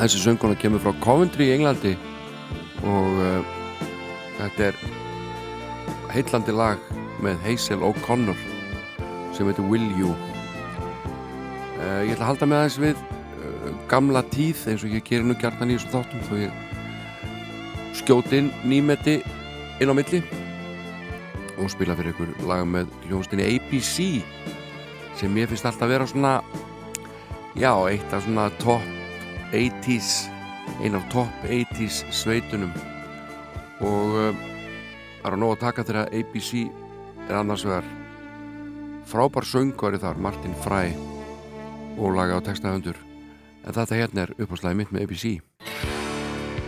Þessi 0.00 0.22
sönguna 0.22 0.56
kemur 0.56 0.80
frá 0.80 0.94
Coventry 1.04 1.50
í 1.50 1.54
Englandi 1.58 1.90
og 2.88 3.18
uh, 3.20 3.48
þetta 4.38 4.70
er 4.70 4.78
heillandi 6.14 6.54
lag 6.56 6.86
með 7.20 7.42
Hazel 7.44 7.82
O'Connor 7.84 8.38
sem 9.36 9.44
heitir 9.44 9.66
Will 9.68 9.90
You. 9.98 10.14
Uh, 11.76 12.00
Ég 12.06 12.14
ætla 12.14 12.24
að 12.24 12.30
halda 12.30 12.48
með 12.48 12.62
aðeins 12.62 12.78
við 12.80 13.02
uh, 13.04 13.66
gamla 13.90 14.22
tíð 14.32 14.62
eins 14.72 14.86
og 14.88 14.94
ég 14.96 15.04
gerir 15.04 15.26
nú 15.28 15.36
gjarnan 15.36 15.74
í 15.74 15.76
þessum 15.76 15.92
þáttum 15.98 16.22
þó 16.30 16.32
ég 16.46 17.98
skjóti 18.00 18.40
inn 18.40 18.48
nýmeti 18.64 19.18
inn 19.84 19.92
á 19.92 19.94
milli 19.98 20.22
og 21.60 21.68
spila 21.74 21.98
fyrir 21.98 22.14
ykkur 22.14 22.32
lag 22.48 22.64
með 22.64 22.88
hljónstinni 23.10 23.50
ABC 23.52 24.24
sem 25.20 25.36
ég 25.36 25.52
finnst 25.52 25.68
alltaf 25.68 25.84
að 25.84 25.92
vera 25.92 26.08
svona 26.08 26.32
já, 27.52 27.74
eitt 27.84 28.16
af 28.16 28.24
svona 28.24 28.48
topp 28.64 28.99
80s 29.52 30.28
ein 30.84 30.94
af 30.94 31.06
topp 31.12 31.44
80s 31.44 32.04
sveitunum. 32.14 32.72
Og 33.80 34.16
það 34.16 35.26
er 35.26 35.34
að 35.34 35.40
nóg 35.42 35.56
að 35.56 35.62
taka 35.64 35.84
þegar 35.84 36.14
ABC 36.16 36.52
er 37.28 37.36
annars 37.40 37.64
vegar 37.66 37.86
frábær 39.10 39.46
söngvari 39.46 39.98
þar, 40.00 40.20
Martin 40.22 40.54
Fry 40.62 40.92
og 41.98 42.14
laga 42.14 42.38
á 42.38 42.46
textahöndur 42.46 42.98
en 43.66 43.74
þetta 43.74 43.98
hérna 43.98 44.24
er 44.24 44.34
uppáslagi 44.38 44.78
mitt 44.78 44.92
með 44.94 45.08
ABC 45.08 45.24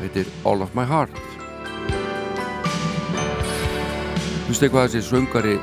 þetta 0.03 0.25
er 0.25 0.33
All 0.49 0.65
of 0.65 0.75
My 0.75 0.85
Heart. 0.89 1.15
Þú 4.43 4.51
veist 4.51 4.67
eitthvað 4.67 4.89
þessi 4.91 5.05
söngari 5.07 5.57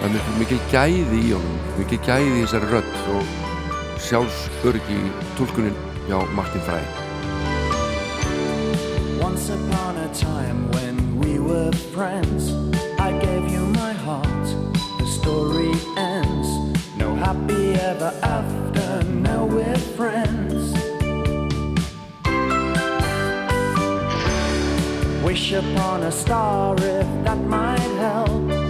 það 0.00 0.18
er 0.18 0.30
mikil, 0.40 0.60
gæði 0.72 1.20
í 1.20 1.34
honum 1.36 1.58
mikil 1.78 2.00
gæði 2.08 2.30
í 2.32 2.44
þessari 2.46 2.72
rödd 2.72 2.94
og 3.14 3.43
sjálfsörgi 4.04 4.96
í 5.00 5.12
tólkunin 5.38 5.76
hjá 6.08 6.18
Martin 6.36 6.60
Fry 6.66 6.80
Once 9.24 9.48
upon 9.48 9.96
a 9.96 10.08
time 10.12 10.70
when 10.72 11.16
we 11.18 11.38
were 11.38 11.72
friends, 11.94 12.52
I 12.98 13.10
gave 13.18 13.48
you 13.48 13.64
my 13.80 13.92
heart. 13.92 14.46
The 14.98 15.06
story 15.06 15.72
ends. 15.96 16.48
No 16.98 17.14
happy 17.14 17.72
ever 17.80 18.12
after. 18.22 19.02
Now 19.08 19.46
we're 19.46 19.82
friends. 19.96 20.74
Wish 25.24 25.52
upon 25.52 26.02
a 26.02 26.12
star 26.12 26.76
if 26.76 27.08
that 27.24 27.40
might 27.48 27.90
help. 27.98 28.63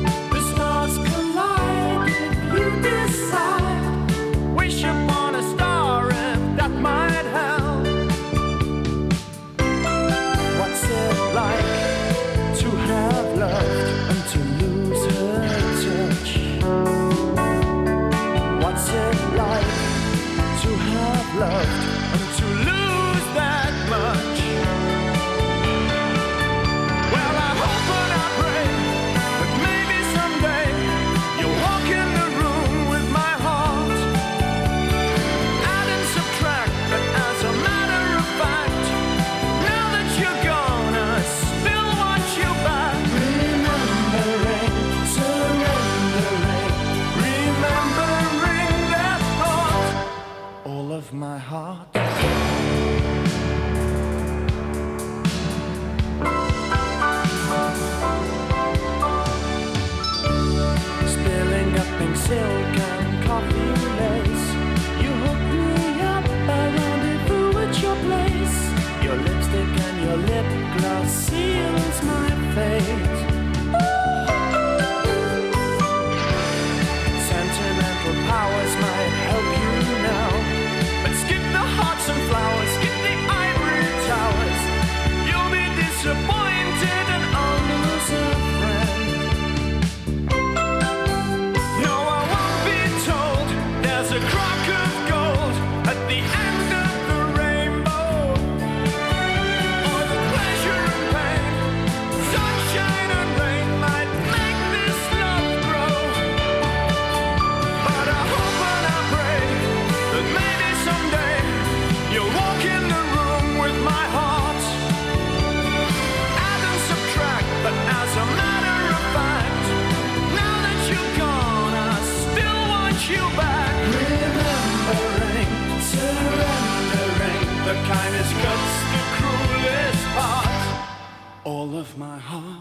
of 131.79 131.99
my 131.99 132.19
heart. 132.19 132.54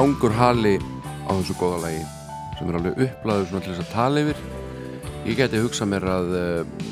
Langur 0.00 0.32
hali 0.32 0.78
á 1.28 1.30
þessu 1.34 1.54
góða 1.60 1.82
lagi 1.82 2.04
sem 2.56 2.70
er 2.70 2.76
alveg 2.78 3.00
upplæður 3.04 3.48
svona 3.50 3.64
til 3.66 3.72
þess 3.74 3.82
að 3.84 3.90
tala 3.92 4.22
yfir. 4.22 4.38
Ég 5.26 5.36
geti 5.36 5.60
hugsað 5.60 5.90
mér 5.90 6.06
að 6.08 6.30
uh, 6.38 6.86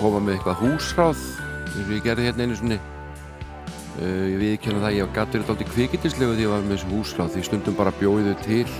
koma 0.00 0.22
með 0.22 0.34
eitthvað 0.34 0.64
húsráð 0.64 1.20
eins 1.20 1.84
og 1.84 1.92
ég 1.94 2.02
gerði 2.02 2.26
hérna 2.26 2.48
einu 2.48 2.58
svonni 2.58 2.80
uh, 2.80 4.26
ég 4.32 4.36
viðkjöna 4.42 4.82
það 4.82 4.98
ég 4.98 5.14
gæti 5.14 5.38
verið 5.38 5.54
aldrei 5.54 5.70
kvikindislegu 5.76 6.34
því 6.34 6.46
ég 6.46 6.52
var 6.56 6.66
með 6.66 6.74
þessu 6.74 6.92
húsráð 6.96 7.32
því 7.36 7.46
stundum 7.50 7.78
bara 7.78 7.94
bjóði 8.00 8.26
þau 8.26 8.44
til. 8.48 8.76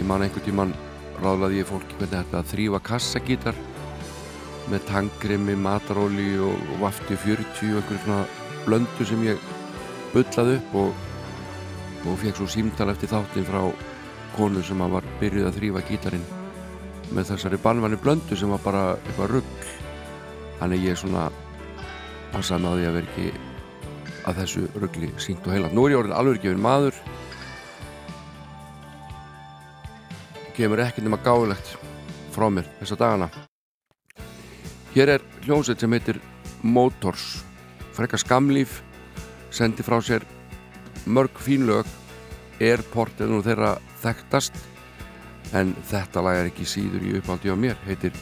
Ég 0.00 0.04
man 0.10 0.26
einhvern 0.26 0.48
tíman 0.50 0.76
ráðlaði 1.22 1.62
ég 1.62 1.70
fólki 1.70 2.00
hvernig 2.00 2.14
þetta 2.18 2.42
að 2.42 2.54
þrýfa 2.54 2.84
kassagítar 2.90 3.64
með 4.72 4.88
tangrimi, 4.90 5.54
mataróli 5.54 6.32
og, 6.42 6.70
og 6.74 6.86
vafti 6.88 7.14
40 7.14 7.76
og 7.76 7.84
einhverjum 7.84 8.06
svona 8.08 8.22
blöndu 8.66 9.06
sem 9.06 9.28
ég 9.28 9.52
bullaði 10.10 10.58
upp 10.58 10.80
og 10.82 11.04
og 12.06 12.20
fekk 12.20 12.40
svo 12.40 12.48
símtal 12.50 12.90
eftir 12.92 13.10
þáttin 13.10 13.48
frá 13.48 13.62
konu 14.36 14.62
sem 14.64 14.82
að 14.84 14.96
var 14.98 15.08
byrjuð 15.20 15.48
að 15.48 15.58
þrýfa 15.58 15.82
gítarinn 15.88 16.28
með 17.16 17.32
þessari 17.32 17.58
banvæni 17.62 17.98
blöndu 18.02 18.36
sem 18.36 18.50
var 18.52 18.62
bara 18.64 18.84
eitthvað 18.96 19.36
rugg 19.36 19.68
þannig 20.60 20.86
ég 20.86 20.98
svona 21.00 21.28
passaði 22.32 22.64
með 22.64 22.78
því 22.78 22.88
að 22.88 22.96
vera 22.98 23.10
ekki 23.12 23.28
að 24.26 24.40
þessu 24.40 24.64
ruggli 24.82 25.10
sínt 25.22 25.46
og 25.46 25.54
heila 25.54 25.70
nú 25.72 25.86
er 25.86 25.94
ég 25.94 26.00
orðin 26.00 26.16
alveg 26.16 26.42
gefin 26.42 26.62
maður. 26.62 26.96
Kemur 30.56 30.82
ekki 30.82 31.04
nema 31.04 31.20
gáðilegt 31.22 31.74
frá 32.34 32.48
mér 32.52 32.68
þessa 32.80 32.98
dagana. 33.00 33.28
Hér 34.96 35.16
er 35.16 35.26
hljómsveit 35.44 35.82
sem 35.82 35.92
heitir 35.92 36.20
Motors. 36.62 37.44
Frekka 37.96 38.18
skamlíf 38.20 38.80
sendi 39.54 39.84
frá 39.86 40.00
sér 40.04 40.24
mörg 41.06 41.38
fín 41.42 41.66
lög 41.66 41.86
Airport 42.60 43.20
er 43.20 43.30
nú 43.30 43.42
þeirra 43.44 43.76
þekktast 44.02 44.56
en 45.54 45.74
þetta 45.86 46.24
lag 46.24 46.40
er 46.40 46.50
ekki 46.50 46.66
síður 46.66 47.04
í 47.06 47.16
uppáldi 47.20 47.52
á 47.52 47.56
mér. 47.56 47.78
Heitir 47.86 48.16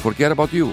Forget 0.00 0.32
About 0.32 0.54
You 0.56 0.72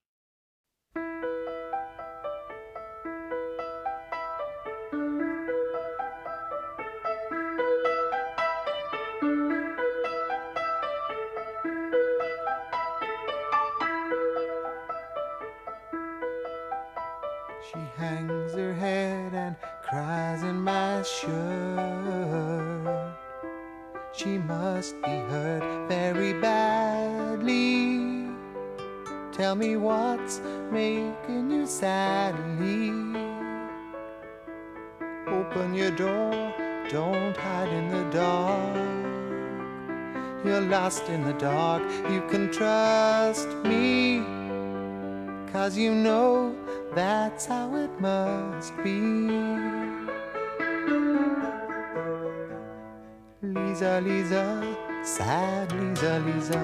Lisa, 53.99 53.99
Lisa, 53.99 54.77
sad 55.03 55.71
Lisa, 55.73 56.19
Lisa. 56.25 56.59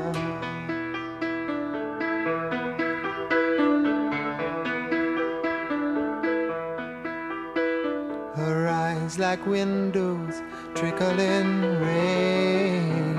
Her 8.36 8.70
eyes 8.70 9.20
like 9.20 9.46
windows 9.46 10.42
trickling 10.74 11.82
rain 11.82 13.18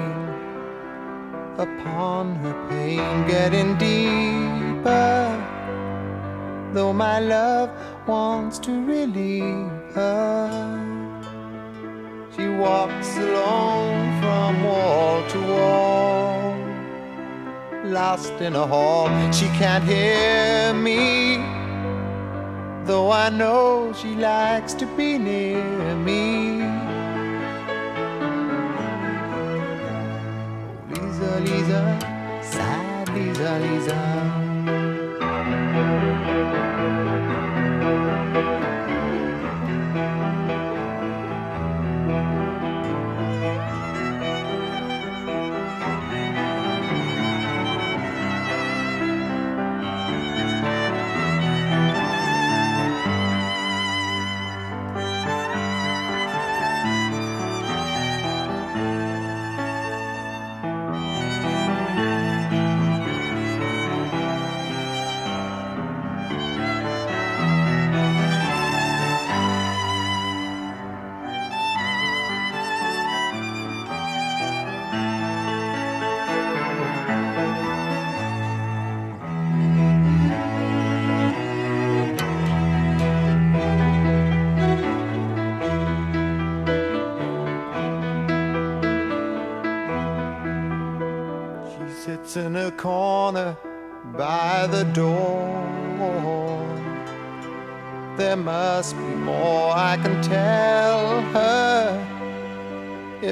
upon 1.58 2.36
her 2.36 2.68
pain, 2.70 3.26
getting 3.26 3.76
deeper. 3.76 5.18
Though 6.72 6.92
my 6.94 7.20
love 7.20 7.70
wants 8.06 8.58
to 8.60 8.72
relieve 8.86 9.70
her, 9.94 10.87
walks 12.58 13.16
alone 13.16 14.20
from 14.20 14.64
wall 14.64 15.22
to 15.28 15.38
wall, 15.46 16.56
lost 17.84 18.32
in 18.40 18.56
a 18.56 18.66
hall. 18.66 19.08
She 19.32 19.46
can't 19.60 19.84
hear 19.84 20.74
me, 20.74 21.36
though 22.84 23.12
I 23.12 23.30
know 23.30 23.92
she 23.92 24.16
likes 24.16 24.74
to 24.74 24.86
be 24.96 25.18
near 25.18 25.94
me. 25.94 26.62
Lisa, 30.90 31.40
Lisa, 31.46 31.82
sad 32.42 33.08
Lisa, 33.14 33.58
Lisa. 33.60 34.28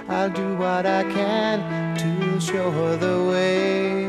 I'll 0.06 0.28
do 0.28 0.54
what 0.56 0.84
I 0.84 1.02
can 1.04 1.96
to 1.96 2.40
show 2.40 2.70
her 2.70 2.96
the 2.96 3.18
way. 3.30 4.04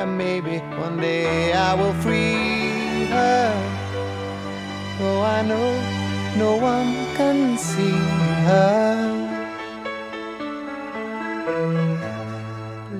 And 0.00 0.18
maybe 0.18 0.58
one 0.84 1.00
day 1.00 1.52
I 1.52 1.74
will 1.74 1.94
free 2.02 3.06
her. 3.14 3.52
Though 4.98 5.22
I 5.22 5.42
know 5.42 5.70
no 6.36 6.56
one 6.56 6.92
can 7.16 7.56
see 7.58 7.98
her. 8.48 8.96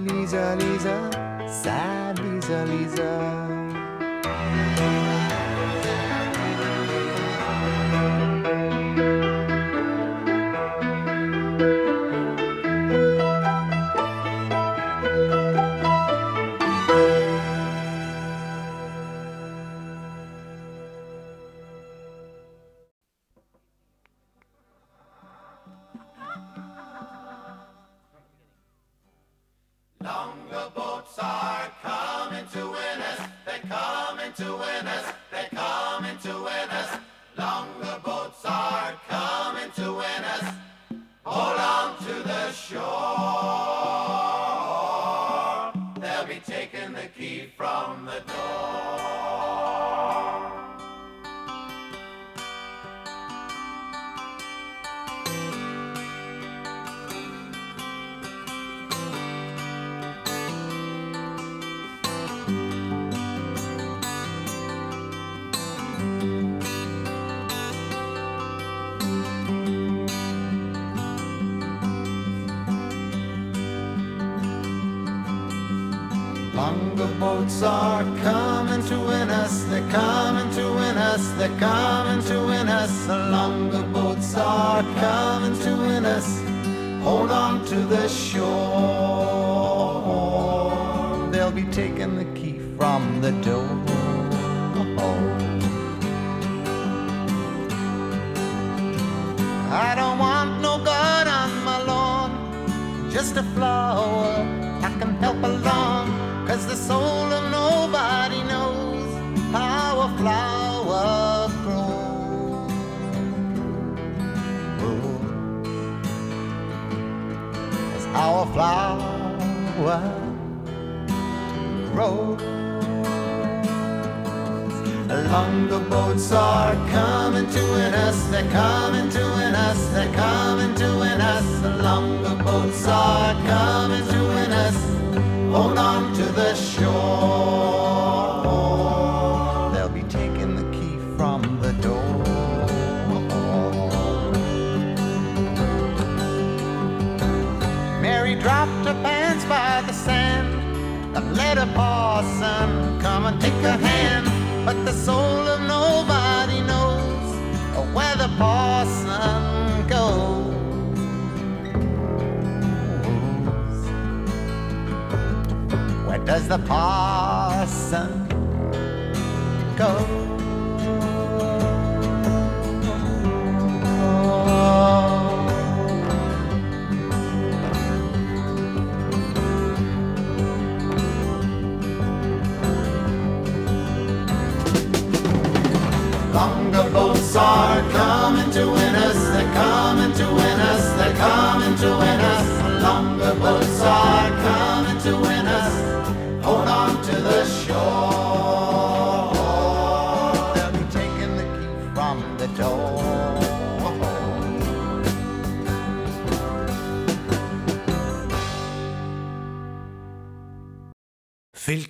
Lisa, 0.07 0.57
Lisa, 0.61 0.96
sad 1.62 2.18
Lisa, 2.20 2.64
Lisa. 2.66 3.55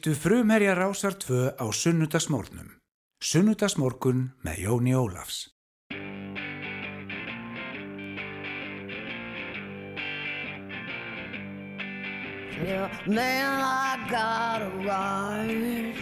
Fylgdu 0.06 0.22
frumherja 0.22 0.74
rásar 0.74 1.14
2 1.18 1.58
á 1.58 1.66
sunnudagsmórnum. 1.74 2.78
Sunnudagsmorgun 3.18 4.38
með 4.46 4.56
Jóni 4.62 4.94
Ólafs. 4.94 5.50
Yeah, 12.62 12.86
man, 13.10 13.58
I 13.58 13.98
got 14.06 14.62
a 14.62 14.70
right 14.86 15.98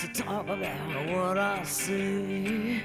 to 0.00 0.06
talk 0.16 0.48
about 0.48 0.96
what 1.12 1.36
I 1.36 1.60
see. 1.64 2.80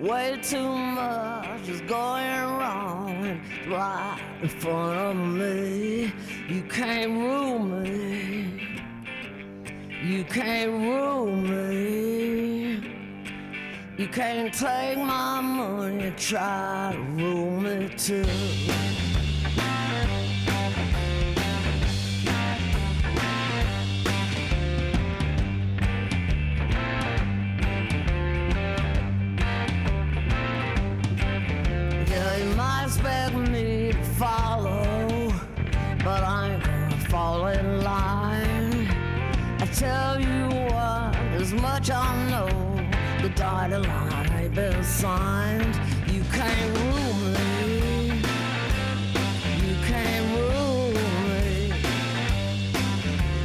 Way 0.00 0.40
too 0.40 0.72
much 0.72 1.68
is 1.68 1.82
going 1.82 2.48
wrong 2.56 3.38
right 3.68 4.18
in 4.40 4.48
front 4.48 4.96
of 4.96 5.16
me. 5.16 6.14
You 6.48 6.62
can't 6.62 7.12
rule 7.12 7.58
me. 7.58 8.69
You 10.02 10.24
can't 10.24 10.70
rule 10.70 11.30
me. 11.30 12.80
You 13.98 14.08
can't 14.08 14.52
take 14.52 14.96
my 14.96 15.42
money, 15.42 16.10
try 16.16 16.92
to 16.94 17.00
rule 17.22 17.60
me 17.60 17.90
too. 17.98 18.24
Yeah, 32.08 32.36
you 32.38 32.54
might 32.56 32.84
expect 32.86 33.34
me 33.36 33.92
to 33.92 34.02
follow, 34.16 35.30
but 36.02 36.22
I 36.24 36.52
ain't 36.54 36.64
gonna 36.64 36.96
fall 37.10 37.48
in 37.48 37.84
line. 37.84 38.29
Tell 39.80 40.20
you 40.20 40.46
what, 40.68 41.16
as 41.40 41.54
much 41.54 41.90
I 41.90 42.28
know, 42.28 42.48
the 43.22 43.30
dotted 43.30 43.86
line 43.86 44.52
been 44.54 44.84
signed. 44.84 45.74
You 46.06 46.22
can't 46.34 46.76
rule 46.76 47.14
me. 47.32 48.08
You 49.64 49.74
can't 49.88 50.26
rule 50.36 50.92
me. 51.30 51.72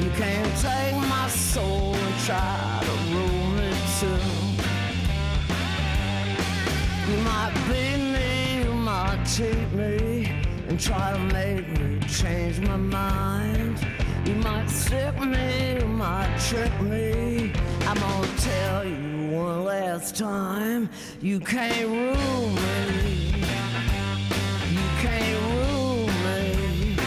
You 0.03 0.09
can't 0.17 0.53
take 0.59 0.97
my 1.07 1.29
soul 1.29 1.95
and 1.95 2.15
try 2.25 2.81
to 2.83 2.91
rule 3.13 3.47
me 3.55 3.71
too. 4.01 4.25
You 7.09 7.17
might 7.29 7.53
beat 7.69 8.01
me, 8.15 8.65
you 8.65 8.73
might 8.73 9.23
cheat 9.23 9.71
me, 9.71 10.33
and 10.67 10.77
try 10.77 11.13
to 11.13 11.19
make 11.33 11.65
me 11.79 12.01
change 12.09 12.59
my 12.59 12.75
mind. 12.75 13.34
Might 14.85 14.91
me, 15.19 15.83
might 15.83 16.37
trick 16.47 16.79
me. 16.79 17.51
I'm 17.87 17.97
gonna 17.97 18.27
tell 18.37 18.85
you 18.85 19.31
one 19.31 19.65
last 19.65 20.15
time, 20.15 20.89
you 21.21 21.39
can't 21.39 21.87
rule 21.87 22.49
me. 22.49 23.33
You 24.69 24.85
can't 25.01 25.41
rule 25.41 26.05
me. 26.05 26.97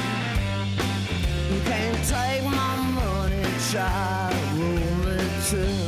You 1.53 1.61
can't 1.71 2.05
take 2.05 2.43
my 2.43 2.77
money, 2.99 3.45
to 3.71 4.57
rule 4.57 4.97
me 5.07 5.19
too. 5.49 5.88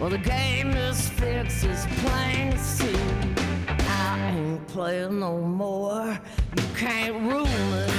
Well, 0.00 0.10
the 0.10 0.18
game 0.18 0.70
is 0.70 1.08
fixed, 1.08 1.64
it's 1.64 1.84
plain 2.02 2.52
to 2.52 2.58
see. 2.58 2.94
I 3.66 4.30
ain't 4.32 4.68
playing 4.68 5.18
no 5.18 5.40
more. 5.40 6.16
You 6.56 6.62
can't 6.76 7.14
rule 7.28 7.44
me. 7.44 7.97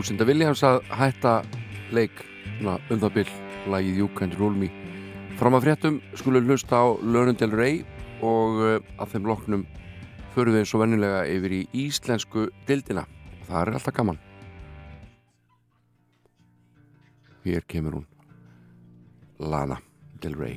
Lúsinda 0.00 0.24
Viljáns 0.24 0.62
að 0.64 0.78
hætta 0.96 1.30
leik 1.92 2.22
um 2.64 3.00
það 3.02 3.10
byll 3.18 3.32
lagið 3.68 3.98
You 3.98 4.06
Can't 4.16 4.36
Rule 4.38 4.56
Me. 4.56 4.70
Fram 5.36 5.58
að 5.58 5.66
fréttum 5.66 5.98
skulum 6.16 6.48
hlusta 6.48 6.78
á 6.80 6.96
Lörundel 7.04 7.52
Rey 7.52 7.82
og 8.24 8.62
eh, 8.64 8.78
að 8.96 9.12
þeim 9.12 9.28
loknum 9.28 9.66
förum 10.32 10.56
við 10.56 10.64
svo 10.70 10.80
vennilega 10.80 11.26
yfir 11.28 11.56
í 11.58 11.60
íslensku 11.84 12.46
dildina 12.70 13.04
það 13.50 13.60
er 13.60 13.72
alltaf 13.76 13.98
gaman. 14.00 14.22
Hér 17.44 17.68
kemur 17.68 18.00
hún 18.00 18.08
Lana 19.52 19.82
Del 20.24 20.40
Rey. 20.40 20.56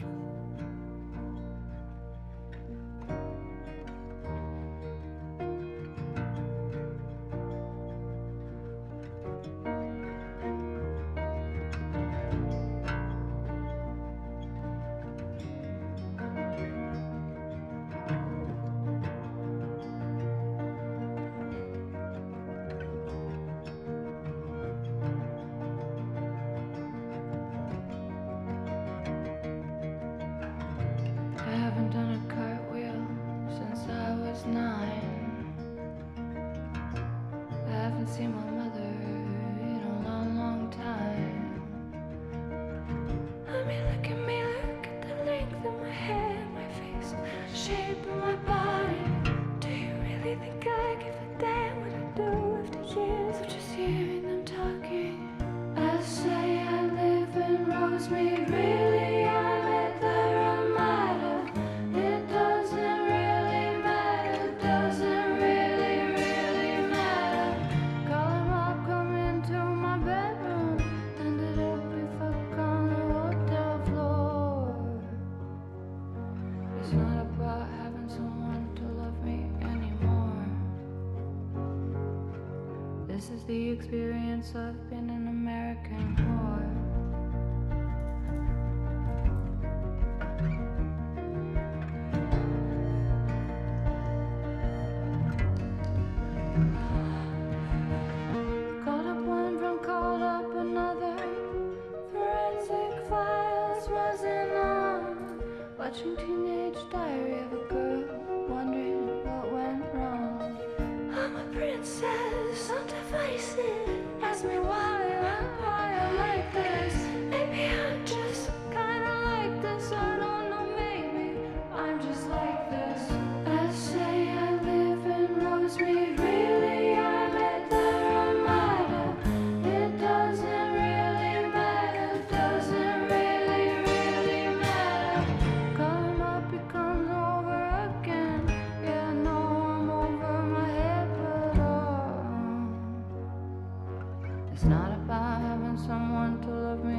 It's 144.64 144.70
not 144.70 144.94
about 144.94 145.42
having 145.42 145.78
someone 145.78 146.40
to 146.44 146.50
love 146.50 146.86
me. 146.86 146.93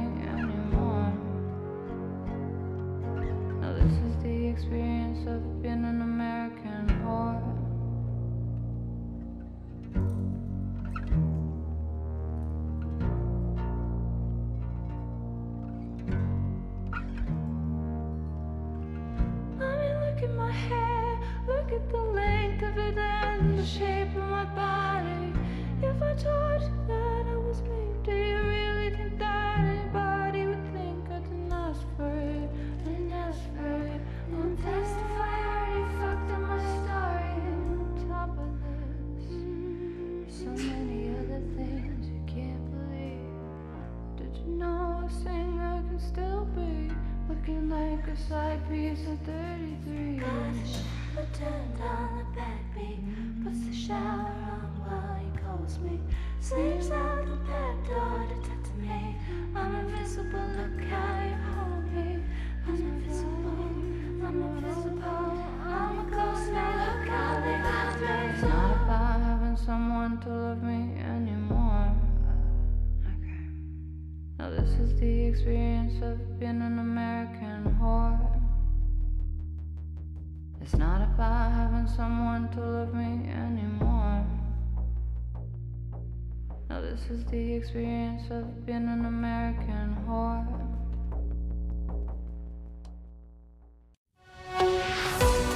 of 88.31 88.65
being 88.65 88.87
an 88.87 89.05
American 89.05 89.95
whore. 90.07 90.45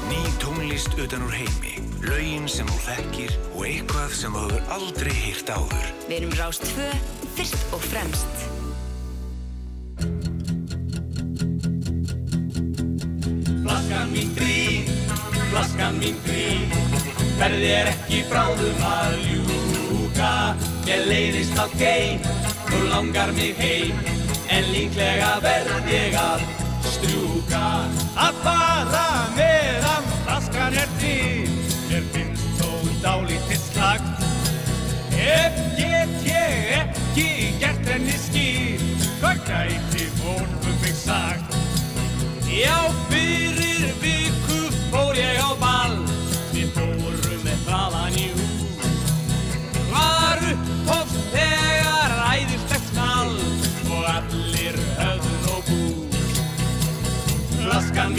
Ný 0.10 0.22
tónlist 0.40 0.94
utan 1.00 1.24
úr 1.26 1.34
heimi, 1.34 1.80
laugin 2.06 2.48
sem 2.52 2.68
þú 2.70 2.80
þekkir 2.86 3.36
og 3.56 3.66
eitthvað 3.66 4.16
sem 4.22 4.38
þú 4.38 4.46
hefur 4.46 4.74
aldrei 4.78 5.18
hýrt 5.18 5.50
áður. 5.50 5.92
Við 6.06 6.18
erum 6.22 6.38
rást 6.38 6.66
tvö, 6.74 6.90
fyrst 7.38 7.74
og 7.74 7.86
fremst. 7.90 8.59
langar 23.00 23.32
mig 23.34 23.56
heim. 23.56 23.96
En 24.50 24.66
líklega 24.74 25.32
verð 25.44 25.88
ég 25.88 26.16
að 26.20 26.29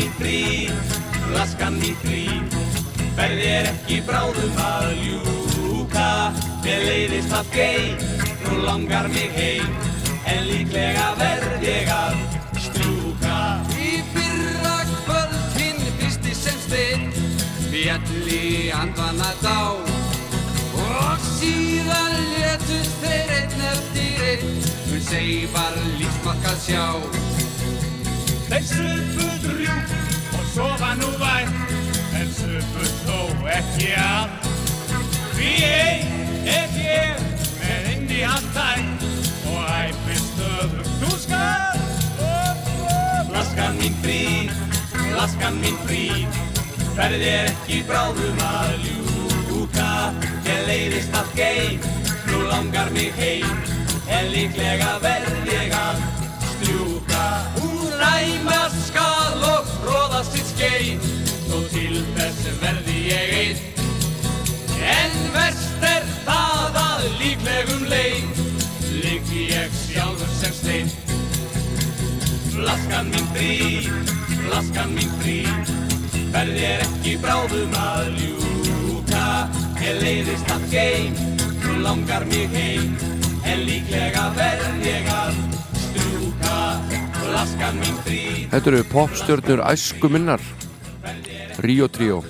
mín 0.01 0.13
frí, 0.19 0.69
flaskan 1.29 1.75
mín 1.81 1.97
frí. 2.01 2.25
Verð 3.17 3.41
ég 3.45 3.69
ekki 3.69 4.01
bráðum 4.07 4.61
að 4.65 4.93
ljúka 5.05 6.33
Mér 6.65 6.85
leiðist 6.87 7.33
að 7.35 7.51
geim, 7.53 8.05
nú 8.45 8.61
langar 8.65 9.09
mig 9.13 9.33
heim. 9.37 9.69
En 10.25 10.47
líklega 10.47 11.11
verð 11.19 11.65
ég 11.67 11.91
að 11.93 12.17
strjúka. 12.57 13.41
Í 13.77 14.01
fyrra 14.15 14.79
kvöld 15.05 15.59
hinn 15.59 15.83
fyrsti 16.01 16.37
sem 16.37 16.59
stein 16.65 17.09
Fjall 17.69 18.33
í 18.33 18.71
andvana 18.77 19.35
dá. 19.45 19.59
Og 20.81 21.29
síðan 21.37 22.17
letust 22.33 23.05
þeir 23.05 23.37
einn 23.37 23.69
eftir 23.75 24.27
einn 24.31 24.59
Mun 24.91 25.07
seifar 25.11 25.77
lífsmarkað 25.99 26.61
sjá 26.65 26.85
Þeir 28.61 28.69
supu 28.77 29.27
drjúk 29.41 29.93
og 30.37 30.49
sofa 30.53 30.89
nú 30.99 31.07
vært 31.17 31.71
En 32.19 32.33
supu 32.37 32.89
þó 33.07 33.21
ekki 33.55 33.87
allt. 33.97 34.49
Því 35.33 35.53
ein 35.65 36.11
er 36.45 36.75
ég 36.77 37.23
með 37.55 37.87
inn 37.95 38.13
í 38.13 38.19
hann 38.21 38.51
tætt 38.53 39.07
Og 39.49 39.63
æfi 39.65 40.19
stöðum 40.27 40.91
þú 41.01 41.13
skal 41.23 41.81
Flaskan 43.31 43.81
mín 43.81 43.97
frí, 44.03 44.21
flaskan 44.93 45.57
mín 45.65 45.81
frí 45.87 46.05
Ferð 46.99 47.25
er 47.31 47.49
ekki 47.55 47.81
bráðum 47.89 48.45
að 48.51 48.77
ljúka 48.85 49.89
Ég 50.51 50.67
leiðist 50.69 51.17
að 51.17 51.33
geim, 51.41 51.89
nú 52.29 52.45
langar 52.53 52.93
mig 52.93 53.17
heim 53.17 53.65
En 54.05 54.29
líklega 54.37 54.99
verð 55.01 55.49
ég 55.49 55.81
að 55.81 56.05
strjúka 56.51 57.25
Úr 58.01 58.07
ræma 58.07 58.69
skal 58.87 59.43
og 59.45 59.67
róða 59.85 60.23
sitt 60.25 60.47
skeið. 60.55 61.03
Þó 61.51 61.57
til 61.69 61.99
þess 62.17 62.47
verði 62.63 63.01
ég 63.11 63.33
einn. 63.41 63.59
En 64.81 65.17
verst 65.35 65.85
er 65.85 66.07
það 66.25 66.79
að 66.81 67.03
líklegum 67.21 67.85
leið 67.91 68.41
Ligg 69.03 69.29
ég 69.37 69.77
sjálfur 69.83 70.33
sem 70.39 70.57
stein. 70.57 70.89
Flaskan 72.55 73.13
mín 73.13 73.29
frí, 73.35 73.53
flaskan 74.47 74.97
mín 74.97 75.13
frí 75.21 75.37
Verð 76.33 76.57
ég 76.57 76.87
ekki 76.87 77.19
bráðum 77.21 77.77
að 77.83 78.11
ljúka. 78.17 79.29
Ég 79.85 80.01
leiðist 80.01 80.57
að 80.57 80.67
geim, 80.73 81.21
nú 81.67 81.77
langar 81.85 82.25
mig 82.33 82.49
heim. 82.57 82.97
En 83.45 83.67
líklega 83.69 84.31
verð 84.41 84.85
ég 84.89 85.15
að 85.21 85.45
frí 85.91 87.10
Þetta 87.31 88.71
eru 88.73 88.81
popstjörnur 88.91 89.61
æsku 89.71 90.09
minnar. 90.11 90.43
Ríó 91.63 91.87
Tríó. 91.87 92.21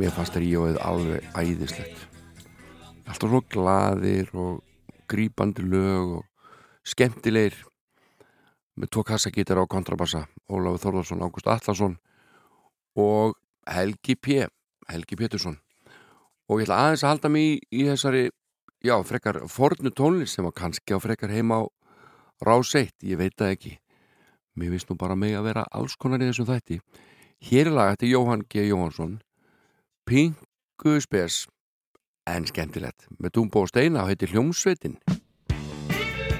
Mér 0.00 0.14
fannst 0.16 0.38
Ríóið 0.40 0.78
alveg 0.80 1.26
æðislegt. 1.36 2.06
Alltaf 3.04 3.28
svo 3.28 3.42
glaðir 3.52 4.30
og 4.32 4.62
grípandi 5.12 5.66
lög 5.68 6.14
og 6.22 6.48
skemmtilegir. 6.88 7.58
Með 8.80 8.94
tvo 8.94 9.04
kassagítar 9.04 9.60
á 9.60 9.68
kontrabassa 9.68 10.24
Ólafur 10.48 10.80
Þórðarsson, 10.86 11.20
Ágúst 11.20 11.50
Allarsson 11.52 11.98
og 12.96 13.36
Helgi 13.68 14.16
P 14.16 14.46
Helgi 14.88 15.18
Pétursson. 15.20 15.58
Og 16.48 16.62
ég 16.62 16.66
ætla 16.70 16.80
aðeins 16.86 17.04
að 17.04 17.12
halda 17.12 17.32
mig 17.36 17.44
í, 17.44 17.84
í 17.84 17.84
þessari 17.90 18.24
já, 18.80 18.96
frekar 19.04 19.42
fornu 19.52 19.92
tónlist 19.92 20.38
sem 20.38 20.48
var 20.48 20.56
kannski 20.56 20.96
á 20.96 20.98
frekar 21.04 21.32
heima 21.32 21.60
á 21.60 21.62
rás 22.40 22.74
eitt, 22.78 22.96
ég 23.02 23.18
veit 23.20 23.36
það 23.36 23.56
ekki. 23.56 23.72
Mér 24.56 24.72
finnst 24.74 24.90
nú 24.90 24.96
bara 25.00 25.16
mig 25.16 25.34
að 25.36 25.48
vera 25.50 25.66
alls 25.72 25.96
konar 25.96 26.22
í 26.22 26.28
þessum 26.30 26.48
þætti. 26.48 26.80
Hér 27.42 27.68
er 27.68 27.76
lag 27.76 27.92
eftir 27.92 28.12
Jóhann 28.12 28.46
G. 28.48 28.68
Jóhansson 28.68 29.18
Pingu 30.06 31.00
Spes 31.00 31.46
en 32.26 32.46
skemmtilegt. 32.46 33.08
Með 33.18 33.36
Dúmbo 33.38 33.64
og 33.64 33.72
Steina 33.72 34.04
og 34.04 34.12
heitir 34.12 34.30
Hljómsveitin. 34.30 34.96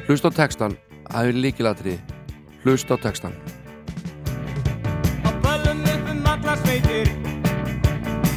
Hlust 0.06 0.26
á 0.26 0.30
textan 0.34 0.76
það 1.12 1.28
er 1.28 1.38
líkilatri 1.44 1.94
hlust 2.64 2.90
á 2.90 2.96
textan 2.96 3.34
Böllum 5.44 5.84
upp 5.92 6.10
um 6.12 6.26
allar 6.32 6.58
sveitir 6.64 7.12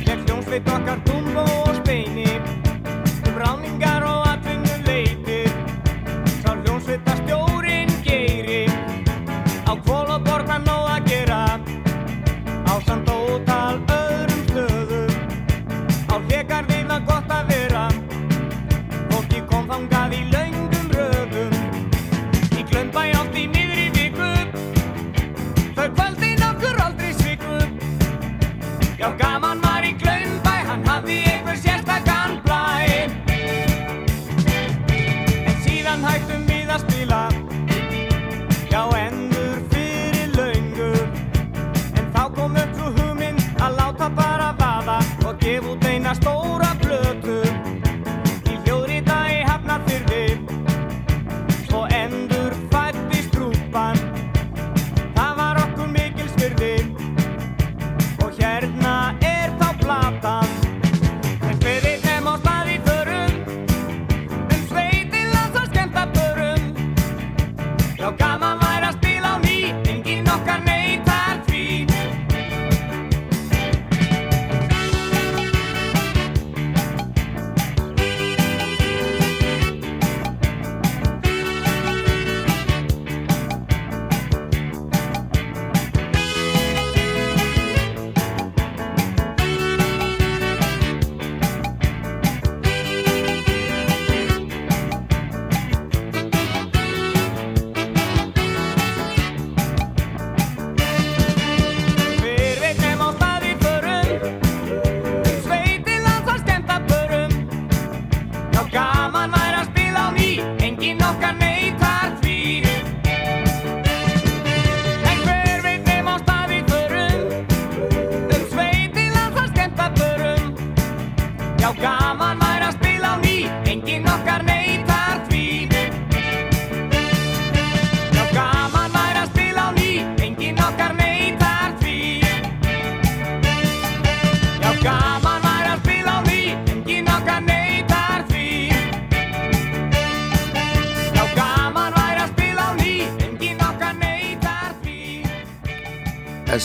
Ég 0.06 0.26
hljómsveit 0.26 0.74
okkar 0.76 1.15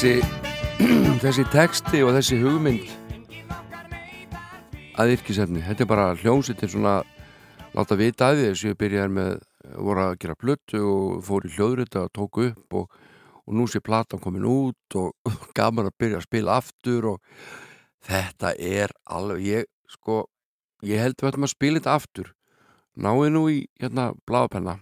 þessi, 0.00 0.22
þessi 1.20 1.42
texti 1.52 1.98
og 2.00 2.14
þessi 2.16 2.38
hugmynd 2.40 2.86
að 4.96 5.10
yrkisefni, 5.12 5.60
þetta 5.66 5.84
er 5.84 5.90
bara 5.90 6.06
hljómsveitin 6.16 6.70
svona 6.72 6.94
láta 7.76 7.98
vita 8.00 8.30
að 8.30 8.38
því 8.38 8.46
þessu. 8.46 8.70
Ég 8.70 8.78
byrjaði 8.80 9.12
með 9.18 9.34
voru 9.84 10.04
að 10.06 10.16
gera 10.22 10.38
plötu 10.40 10.80
og 10.88 11.20
fór 11.26 11.44
í 11.44 11.52
hljóðrita 11.52 12.06
og 12.06 12.14
tóku 12.16 12.46
upp 12.46 12.78
og, 12.80 12.96
og 13.44 13.58
nú 13.60 13.68
sé 13.68 13.84
platan 13.84 14.24
komin 14.24 14.48
út 14.48 14.98
og 15.02 15.36
gaman 15.58 15.90
að 15.90 15.98
byrja 16.00 16.22
að 16.22 16.28
spila 16.30 16.56
aftur 16.62 17.12
og 17.12 17.38
þetta 18.08 18.56
er 18.56 18.96
alveg, 19.04 19.44
ég 19.50 19.70
sko 19.98 20.22
ég 20.80 21.04
held 21.04 21.20
við 21.20 21.34
ætlum 21.34 21.50
að 21.50 21.56
spila 21.58 21.82
þetta 21.82 22.00
aftur. 22.00 22.34
Náðu 22.96 23.32
nú 23.36 23.48
í 23.52 23.66
hérna 23.76 24.14
blápenna 24.24 24.80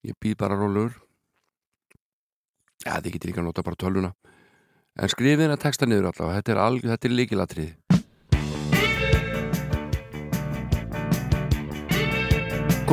ég 0.00 0.16
býð 0.16 0.40
bara 0.40 0.56
rólur 0.56 1.03
ja, 2.84 3.00
þið 3.00 3.16
getur 3.16 3.32
líka 3.32 3.42
að 3.42 3.48
nota 3.50 3.66
bara 3.66 3.80
tölvuna. 3.80 4.14
En 4.94 5.10
skrifið 5.10 5.48
hérna 5.48 5.58
texta 5.58 5.88
niður 5.88 6.12
allavega. 6.12 6.38
Þetta 6.38 6.54
er, 6.54 6.62
alg, 6.68 6.86
þetta 6.92 7.10
er 7.10 7.18
líkilatrið 7.18 7.72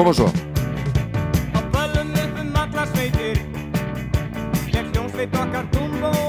koma 0.02 0.14
svo. 0.14 0.28
Böllum 1.74 2.14
upp 2.24 2.40
um 2.42 2.56
allar 2.64 2.88
sveitir. 2.94 3.44
Ég 4.74 4.92
hljómsveit 4.92 5.40
okkar 5.44 5.70
Dumbo 5.76 6.21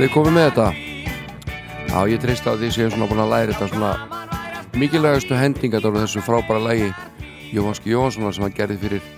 Þau 0.00 0.12
komið 0.14 0.32
með 0.32 0.46
þetta. 0.46 0.68
Já, 1.90 1.96
ég 2.08 2.20
treyst 2.22 2.46
á 2.48 2.56
því 2.56 2.68
séum 2.72 2.92
svona 2.94 3.08
búin 3.10 3.18
að 3.20 3.32
læra 3.34 3.52
þetta 3.52 3.66
svona 3.68 3.90
mikilvægastu 4.80 5.36
hendingat 5.36 5.84
á 5.84 5.92
þessu 5.92 6.22
frábæra 6.24 6.62
lægi 6.64 6.86
Jóhanski 7.52 7.92
Jóhanssonar 7.92 8.32
sem 8.32 8.46
hann 8.46 8.54
gerði 8.56 8.78
fyrir 8.80 9.10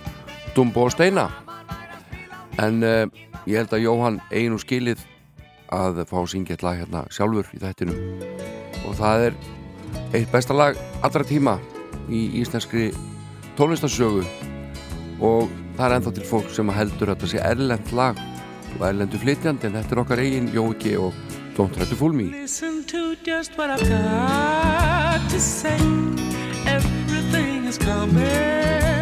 Dumbo 0.51 0.83
og 0.83 0.91
Steina. 0.91 1.29
En 2.59 2.83
uh, 2.83 3.07
ég 3.47 3.61
held 3.61 3.77
að 3.77 3.85
Jóhann 3.85 4.19
einu 4.33 4.59
skilið 4.59 5.05
að 5.71 6.03
fá 6.11 6.17
eitt 6.19 6.67
lag 6.67 6.81
hérna 6.81 7.05
sjálfur 7.07 7.47
í 7.55 7.63
þættinum. 7.63 8.03
Og 8.83 8.99
það 8.99 9.29
er 9.29 9.39
eitt 10.19 10.35
besta 10.35 10.51
lag 10.51 10.75
allra 10.99 11.23
tíma 11.23 11.55
í 12.11 12.25
íslenskri 12.43 12.91
tónlistarsögu. 13.55 14.27
Og 15.23 15.47
það 15.79 15.87
er 15.87 15.97
ennþá 16.01 16.15
til 16.19 16.27
fólk 16.27 16.51
sem 16.51 16.75
heldur 16.75 17.15
að 17.15 17.23
þetta 17.23 17.35
sé 17.37 17.45
erlend 17.53 17.95
lag 17.95 18.19
og 18.79 18.87
erlendu 18.89 19.19
flytjandi 19.21 19.69
en 19.69 19.77
þetta 19.77 19.95
er 19.95 20.01
okkar 20.03 20.23
eigin 20.23 20.49
Jóki 20.53 20.95
og 20.99 21.13
Don't 21.57 21.75
Try 21.75 21.85
to 21.89 21.99
Fool 21.99 22.15
Me 22.17 22.29
Listen 22.31 22.83
to 22.83 23.15
just 23.25 23.57
what 23.57 23.69
I've 23.69 23.87
got 23.89 25.29
to 25.29 25.39
say. 25.39 25.77
Everything 26.65 27.67
is 27.67 27.77
coming 27.77 28.92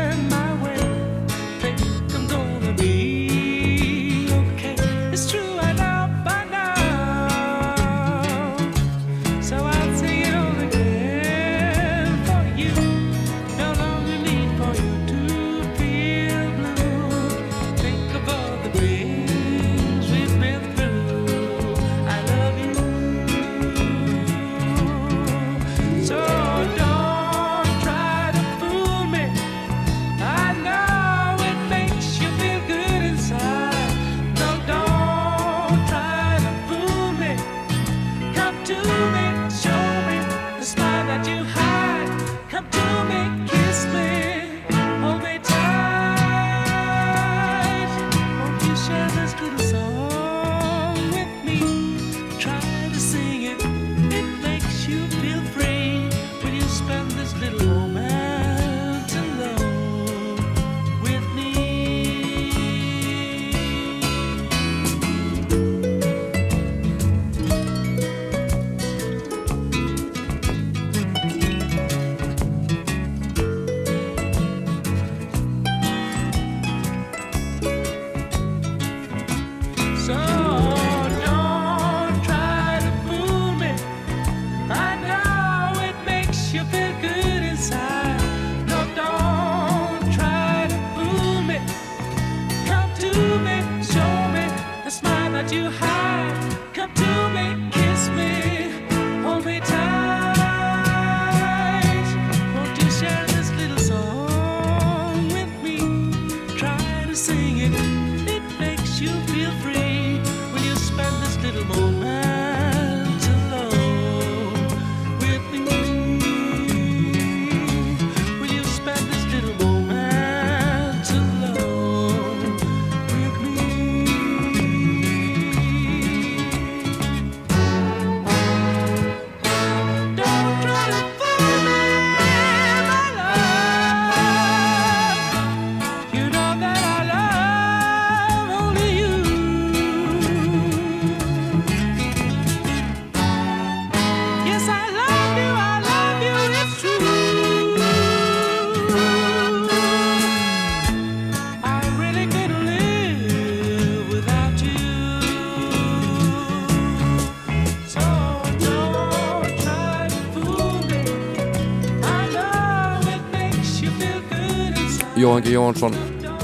Jóhann 165.32 165.44
G. 165.44 165.52
Jóhansson 165.54 165.94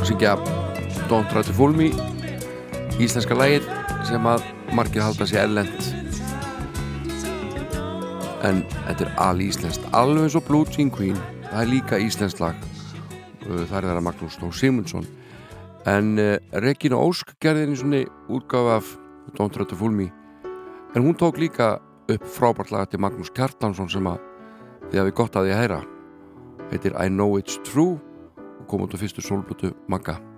syngja 0.07 0.37
Don't 1.09 1.27
Try 1.27 1.43
to 1.43 1.51
Fool 1.51 1.73
Me 1.75 1.89
íslenska 3.03 3.35
lægir 3.35 3.65
sem 4.07 4.23
að 4.23 4.45
margir 4.71 5.03
halda 5.03 5.27
sér 5.27 5.41
ellend 5.43 5.89
en 8.47 8.61
þetta 8.85 9.09
er 9.09 9.11
alíslenskt 9.25 9.89
alveg 9.91 10.37
og 10.39 10.47
Blue 10.47 10.71
Jean 10.71 10.87
Queen. 10.87 11.19
Það 11.49 11.59
er 11.65 11.71
líka 11.73 11.99
íslenskt 11.99 12.39
lag. 12.39 12.55
Uh, 13.43 13.67
það 13.67 13.75
er 13.81 13.89
þeirra 13.89 14.05
Magnús 14.07 14.39
Þór 14.39 14.55
Simonsson 14.55 15.11
en 15.83 16.15
uh, 16.23 16.39
Regina 16.63 16.95
Ósk 16.95 17.35
gerði 17.43 17.67
einu 17.67 17.75
svonni 17.75 18.03
útgáfa 18.31 18.79
af 18.79 18.95
Don't 19.35 19.51
Try 19.51 19.67
to 19.67 19.75
Fool 19.75 19.91
Me. 19.91 20.07
En 20.95 21.03
hún 21.03 21.19
tók 21.19 21.43
líka 21.43 21.81
upp 22.07 22.33
frábært 22.39 22.71
laga 22.71 22.93
til 22.93 23.03
Magnús 23.03 23.35
Kjartansson 23.35 23.91
sem 23.91 24.07
að 24.07 24.23
þið 24.87 25.03
hafi 25.03 25.17
gott 25.19 25.35
að 25.35 25.49
því 25.49 25.57
að 25.57 25.63
heyra. 25.65 25.85
Heitir 26.71 26.95
I 26.95 27.11
Know 27.11 27.35
It's 27.35 27.59
True 27.67 28.06
kom 28.67 28.83
út 28.83 28.93
á 28.93 28.97
fyrstu 28.99 29.21
sólblötu 29.23 29.71
Magga 29.87 30.36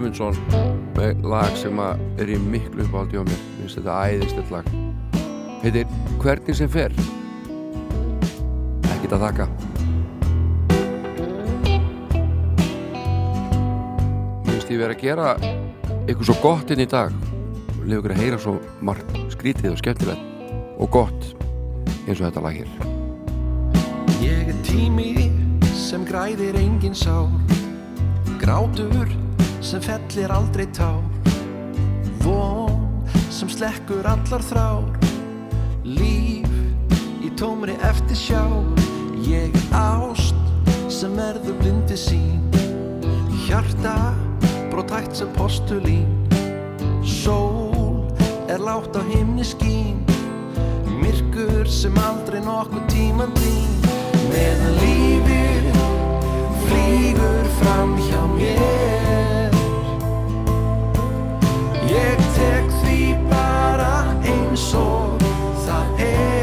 Guðmundsson 0.00 0.36
með 0.96 1.26
lag 1.28 1.56
sem 1.60 1.76
er 2.16 2.30
í 2.32 2.36
miklu 2.40 2.86
uppáldi 2.86 3.20
á 3.20 3.24
mér. 3.26 3.40
Mér 3.58 3.66
finnst 3.66 3.76
þetta 3.76 3.96
æðislegt 4.08 4.52
lag. 4.54 4.70
Heitir 5.60 5.90
Hvernig 6.22 6.56
sem 6.56 6.70
fer. 6.72 6.94
Ekkert 8.94 9.16
að 9.18 9.26
þakka. 9.26 9.46
Mér 14.40 14.54
finnst 14.54 14.72
ég 14.72 14.80
verið 14.80 14.96
að 14.96 15.04
gera 15.04 15.36
eitthvað 15.36 16.26
svo 16.30 16.40
gott 16.46 16.72
inn 16.72 16.86
í 16.86 16.88
dag. 16.96 17.22
Lefa 17.84 18.00
ykkur 18.00 18.16
að 18.16 18.24
heyra 18.24 18.40
svo 18.40 18.56
margt 18.80 19.16
skrítið 19.36 19.74
og 19.74 19.80
skemmtilegt 19.84 20.24
og 20.80 20.94
gott 20.96 21.32
eins 22.06 22.16
og 22.16 22.24
þetta 22.24 22.48
lag 22.48 22.56
hér. 22.56 22.72
Ég 24.24 24.48
er 24.48 24.64
tími 24.64 25.28
sem 25.76 26.08
græðir 26.08 26.56
engin 26.56 26.96
sár. 26.96 27.28
Grátur 28.40 29.19
sem 29.60 29.80
fellir 29.80 30.30
aldrei 30.30 30.66
tár. 30.70 31.02
Von 32.22 33.04
sem 33.30 33.48
slekkur 33.48 34.06
allar 34.06 34.42
þrár. 34.42 34.88
Líf 35.84 36.48
í 37.24 37.30
tómri 37.36 37.76
eftir 37.86 38.16
sjá 38.16 38.44
Ég 39.24 39.54
ást 39.70 40.34
sem 40.88 41.14
verður 41.14 41.56
blindi 41.60 41.96
sín. 41.96 42.40
Hjarta 43.46 44.14
brotætt 44.72 45.14
sem 45.16 45.28
postulín. 45.36 46.08
Sól 47.04 48.06
er 48.48 48.58
látt 48.58 48.96
á 48.96 49.02
himni 49.12 49.44
skín. 49.44 50.00
Myrkur 51.00 51.66
sem 51.66 51.96
aldrei 51.96 52.40
nokkuð 52.44 52.84
tíman 52.92 53.32
þín 53.40 53.70
Meðan 54.30 54.76
lífið 54.82 55.70
flýgur 56.66 57.48
fram 57.60 57.96
hjá 58.04 58.20
mér 58.34 59.29
Ég 61.90 62.20
tek 62.36 62.68
því 62.84 62.98
bara 63.32 63.94
eins 64.22 64.68
og 64.78 65.24
það 65.64 66.04
er 66.06 66.39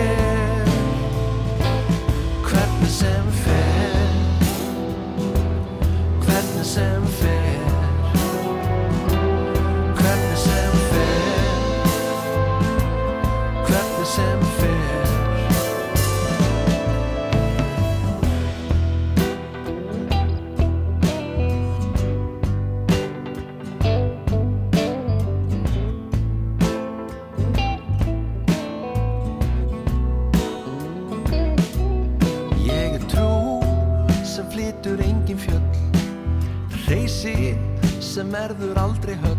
verður 38.57 38.79
aldrei 38.81 39.15
höll 39.21 39.36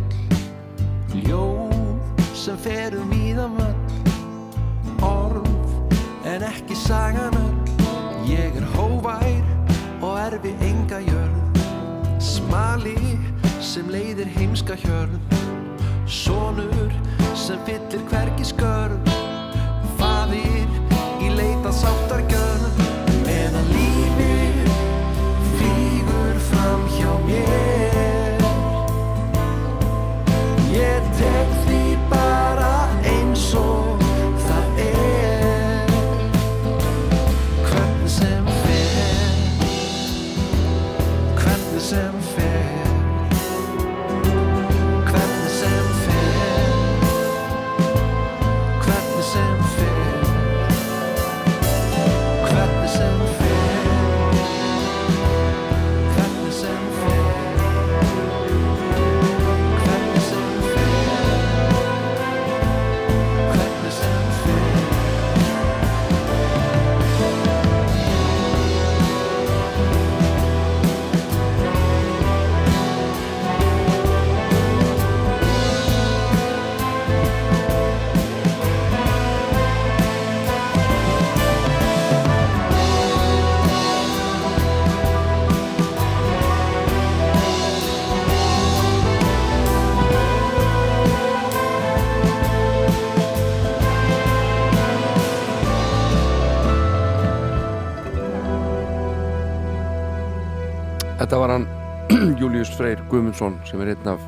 Þetta 101.28 101.42
var 101.42 101.50
hann 101.52 101.64
Július 102.40 102.70
Freyr 102.72 103.02
Guðmundsson 103.10 103.58
sem 103.68 103.82
er 103.84 103.90
einn 103.92 104.06
af 104.08 104.22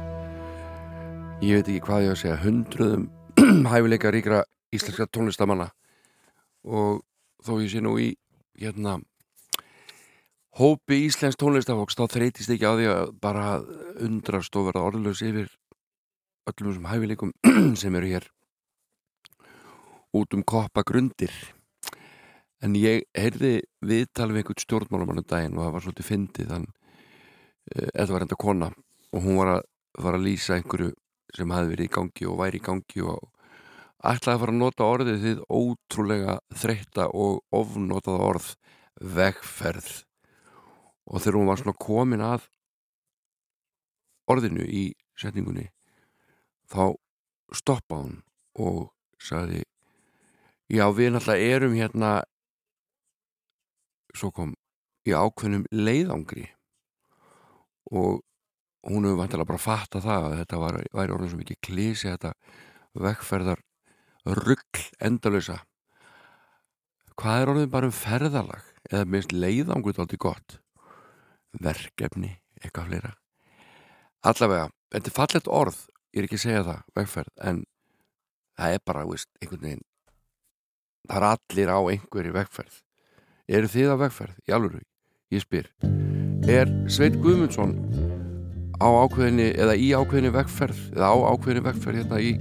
ég 1.41 1.57
veit 1.57 1.69
ekki 1.71 1.81
hvað 1.87 2.03
ég 2.05 2.11
að 2.13 2.19
segja 2.21 2.35
hundruðum 2.43 3.07
hæfileika 3.73 4.11
ríkra 4.13 4.41
íslenska 4.77 5.07
tónlistamanna 5.09 5.71
og 6.69 6.99
þó 7.41 7.55
ég 7.63 7.71
sé 7.73 7.81
nú 7.81 7.95
í 7.97 8.11
hérna 8.61 8.99
hópi 10.61 10.99
íslensk 11.07 11.41
tónlistafólks 11.41 11.97
þá 11.97 12.05
þreytist 12.19 12.53
ekki 12.53 12.69
á 12.69 12.77
því 12.77 12.91
að 12.93 13.15
bara 13.25 13.47
undrast 14.05 14.59
og 14.61 14.69
verða 14.69 14.83
orðlaus 14.91 15.23
yfir 15.25 15.49
öllum 16.53 16.69
þessum 16.69 16.91
hæfileikum 16.91 17.33
sem 17.81 17.97
eru 17.97 18.11
hér 18.13 18.29
út 20.21 20.37
um 20.37 20.45
koppa 20.45 20.85
grundir 20.85 21.33
en 22.61 22.77
ég 22.77 23.09
heyrði 23.17 23.55
viðtal 23.81 24.29
við 24.35 24.43
einhvern 24.43 24.63
stjórnmálamann 24.67 25.23
um 25.25 25.29
daginn 25.33 25.57
og 25.57 25.65
það 25.65 25.75
var 25.79 25.87
svolítið 25.87 26.09
fyndið. 26.11 26.53
Þann 26.53 26.69
eða 27.71 28.13
var 28.13 28.27
enda 28.27 28.39
kona 28.39 28.71
og 29.11 29.25
hún 29.25 29.39
var 29.41 29.55
að, 29.57 29.63
var 29.99 30.17
að 30.19 30.27
lýsa 30.27 30.57
einhverju 30.57 30.93
sem 31.37 31.55
hafi 31.55 31.71
verið 31.73 31.87
í 31.87 31.95
gangi 31.95 32.29
og 32.31 32.39
væri 32.41 32.59
í 32.59 32.65
gangi 32.67 33.05
og 33.07 33.29
ætlaði 34.01 34.35
að 34.35 34.43
fara 34.43 34.55
að 34.55 34.61
nota 34.61 34.89
orðið 34.89 35.25
þið 35.25 35.43
ótrúlega 35.49 36.39
þreytta 36.63 37.09
og 37.15 37.43
ofnotaða 37.55 38.31
orð 38.31 38.49
vegferð. 39.01 39.91
Og 41.11 41.23
þegar 41.23 41.39
hún 41.39 41.51
var 41.51 41.61
svona 41.61 41.79
komin 41.85 42.25
að 42.25 42.47
orðinu 44.31 44.65
í 44.67 44.85
setningunni 45.19 45.69
þá 46.71 46.95
stoppa 47.57 48.01
hún 48.03 48.21
og 48.61 48.91
sagði 49.21 49.65
já 50.71 50.87
við 50.95 51.15
náttúrulega 51.15 51.57
erum 51.57 51.75
hérna 51.75 52.13
svo 54.15 54.31
kom 54.35 54.55
í 55.07 55.15
ákveðnum 55.15 55.67
leiðangri 55.75 56.47
og 57.91 58.21
hún 58.87 59.07
hefur 59.07 59.21
vantilega 59.21 59.51
bara 59.51 59.63
fatta 59.63 60.03
það 60.05 60.29
að 60.29 60.37
þetta 60.41 60.61
var, 60.63 60.79
væri 60.97 61.15
orðin 61.17 61.33
svo 61.33 61.41
mikið 61.41 61.61
klísi 61.67 62.09
þetta 62.11 62.33
vegferðar 63.01 63.61
rugg 64.41 64.85
endalösa 65.01 65.61
hvað 67.21 67.43
er 67.43 67.53
orðin 67.53 67.73
bara 67.73 67.91
um 67.91 67.95
ferðalag? 67.95 68.67
Eða 68.91 69.07
minnst 69.13 69.33
leiðangut 69.35 69.99
aldrei 70.01 70.19
gott. 70.21 70.57
Verkefni, 71.61 72.33
eitthvað 72.63 72.89
fleira. 72.89 73.11
Allavega, 74.27 74.71
þetta 74.95 75.11
er 75.11 75.17
fallet 75.17 75.51
orð 75.61 75.81
ég 76.11 76.23
er 76.23 76.27
ekki 76.27 76.39
að 76.41 76.45
segja 76.45 76.67
það, 76.67 76.81
vegferð 76.99 77.45
en 77.51 77.61
það 78.59 78.75
er 78.75 78.85
bara, 78.91 79.07
veist, 79.09 79.31
einhvern 79.41 79.67
veginn 79.67 79.85
það 81.09 81.17
er 81.17 81.27
allir 81.31 81.73
á 81.73 81.79
einhverju 81.81 82.35
vegferð. 82.37 82.81
Eru 83.51 83.71
þið 83.71 83.95
á 83.95 83.97
vegferð, 84.05 84.41
í 84.47 84.55
alvöru 84.55 84.83
ég 85.31 85.45
spyr, 85.45 85.69
er 86.51 86.71
Sveit 86.91 87.15
Guðmundsson 87.23 87.77
á 88.83 88.89
ákveðinni 88.91 89.53
eða 89.63 89.77
í 89.79 89.93
ákveðinni 89.95 90.33
vegferð 90.35 90.81
eða 90.97 91.11
á 91.15 91.17
ákveðinni 91.31 91.63
vegferð 91.69 92.01
hérna 92.01 92.19
í 92.19 92.33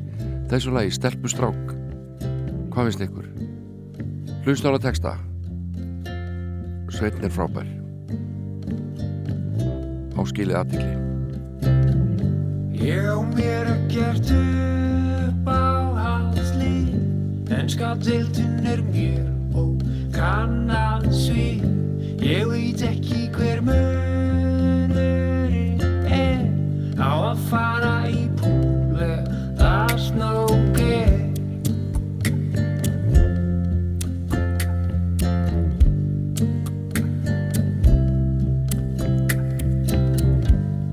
þessu 0.50 0.74
lagi, 0.74 0.96
Stelpustrák? 0.96 1.76
Hvað 2.74 2.90
finnst 2.90 3.04
ykkur? 3.06 3.28
Hlusta 4.48 4.74
á 4.74 4.74
að 4.74 4.86
texta. 4.88 5.12
Sveitin 6.90 7.28
er 7.30 7.36
frábær. 7.36 7.70
Áskilið 10.20 10.58
aðtikli 10.60 10.96
Ég 12.82 13.06
á 13.06 13.22
mér 13.38 13.70
ekkert 13.76 14.34
upp 14.34 15.48
á 15.48 15.94
halslið 16.02 17.54
En 17.54 17.70
skapdeildin 17.70 18.66
er 18.68 18.82
mér 18.90 19.30
og 19.54 19.78
kannal 20.16 21.06
svið 21.14 21.89
Ég 22.20 22.46
veit 22.48 22.82
ekki 22.84 23.30
hver 23.32 23.62
munurinn 23.64 24.90
er. 26.12 26.44
Á 27.00 27.32
að 27.32 27.38
fara 27.48 28.10
í 28.12 28.28
púl 28.42 29.00
eða 29.00 29.88
snók 29.96 30.80
er 30.84 31.16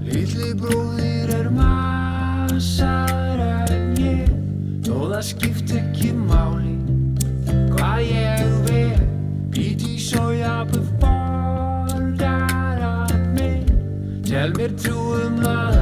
Lítli 0.07 0.55
bróðir 0.63 1.35
er 1.41 1.51
massar 1.59 3.39
en 3.43 3.99
ég. 3.99 4.31
Þó 4.87 5.11
það 5.11 5.23
skipt 5.33 5.56
To 14.67 14.73
a 14.73 15.27
him, 15.27 15.76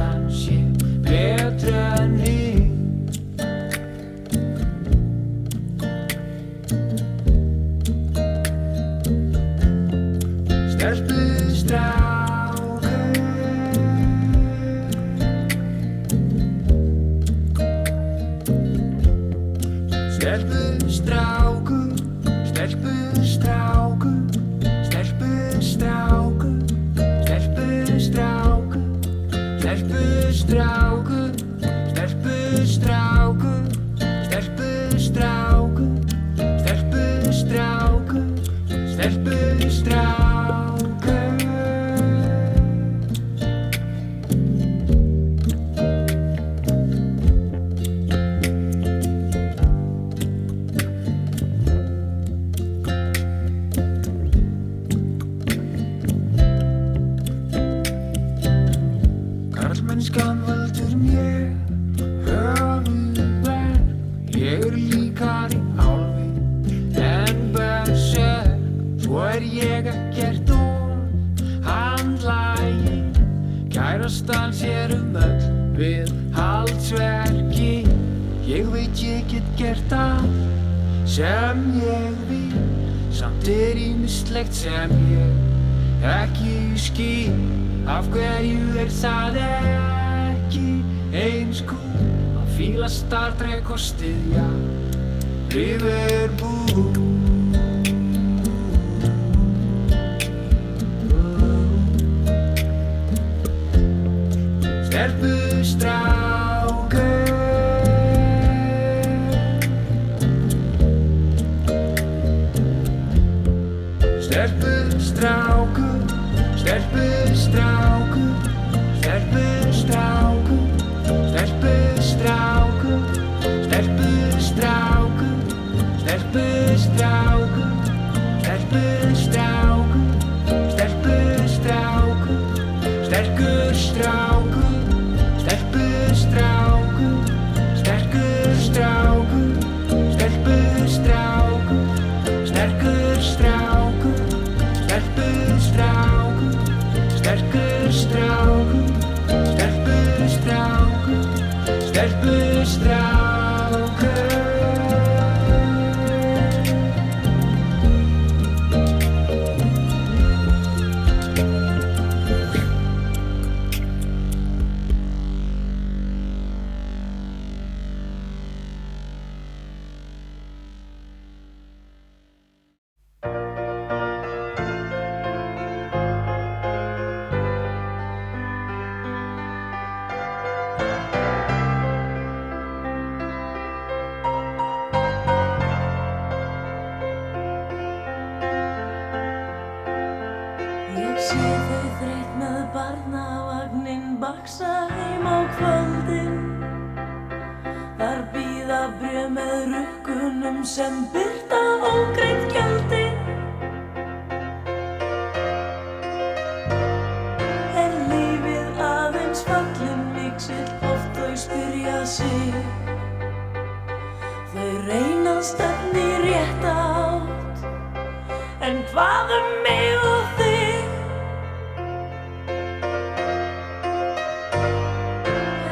Hvað 218.95 219.31
um 219.35 219.47
mig 219.63 220.03
og 220.07 220.27
þig. 220.37 220.85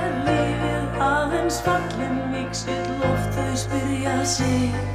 Er 0.01 0.17
lífið 0.25 0.97
aðeins 1.07 1.61
fallin 1.63 2.19
miksil 2.33 3.07
oft 3.13 3.37
þau 3.37 3.55
spyrja 3.63 4.17
sig. 4.27 4.92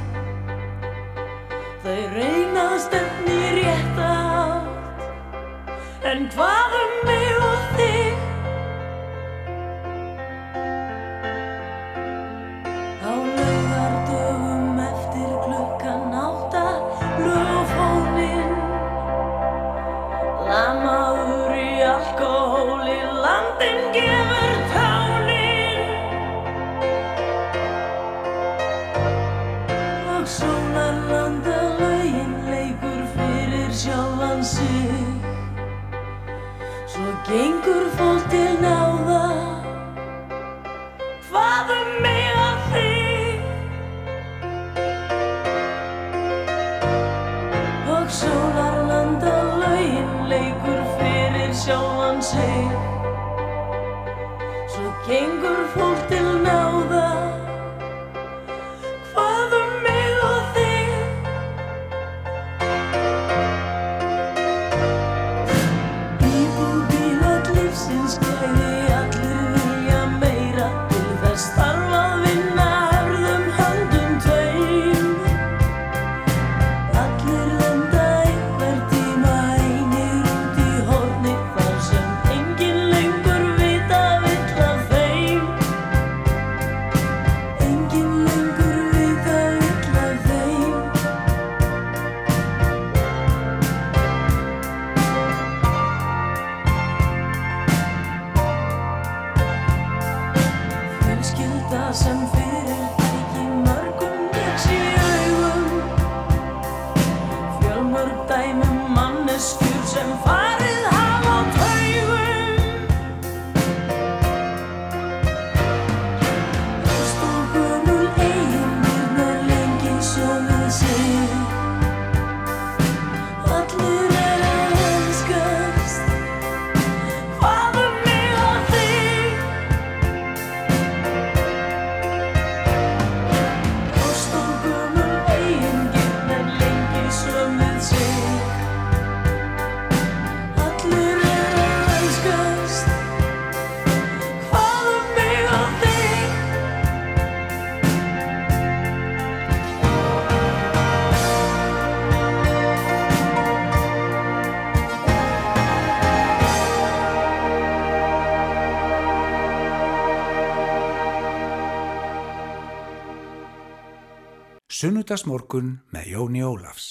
Sunnudagsmorgun 164.79 165.73
með 165.91 166.05
Jóni 166.13 166.39
Ólafs. 166.47 166.85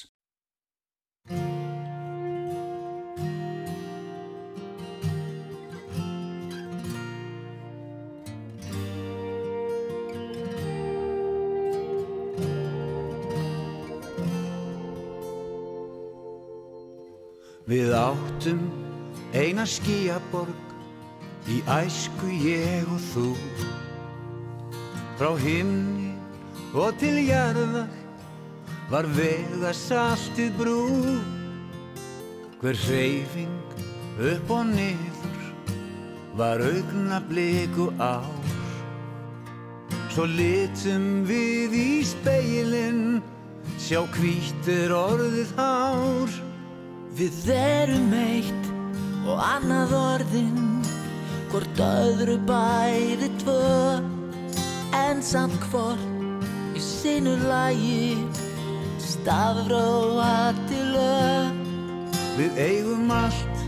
Við 17.65 17.95
áttum 17.97 18.61
eina 19.33 19.65
skíaborg 19.65 20.77
í 21.49 21.63
æsku 21.79 22.37
ég 22.37 22.85
og 22.93 23.01
þú 23.15 23.33
Frá 25.17 25.33
himni 25.41 26.08
og 26.75 26.97
til 27.01 27.17
jarðar 27.25 27.89
var 28.91 29.09
vega 29.17 29.73
saltið 29.77 30.57
brú. 30.59 30.81
Hver 32.61 32.77
hreyfing 32.85 33.79
upp 34.19 34.51
og 34.51 34.67
niður 34.73 35.47
var 36.39 36.61
augna 36.65 37.21
bliku 37.29 37.89
ár. 38.03 38.27
Svo 40.13 40.27
litum 40.27 41.25
við 41.29 41.77
í 41.79 41.89
speilin 42.05 43.23
sjá 43.79 44.03
hvítir 44.17 44.93
orðið 44.93 45.55
hár. 45.61 46.39
Við 47.19 47.49
erum 47.51 48.13
eitt 48.15 48.69
og 49.27 49.41
annað 49.43 49.95
orðin 49.99 50.69
Hvort 51.51 51.81
öðru 51.83 52.37
bæði 52.47 53.31
tvö 53.41 53.99
En 54.95 55.25
samt 55.25 55.59
hvort 55.73 56.08
sinu 57.03 57.37
lagi 57.49 58.19
Stafróa 58.99 60.55
til 60.69 60.87
lög 60.95 61.55
Við 62.39 62.59
eigum 62.59 63.11
allt 63.11 63.59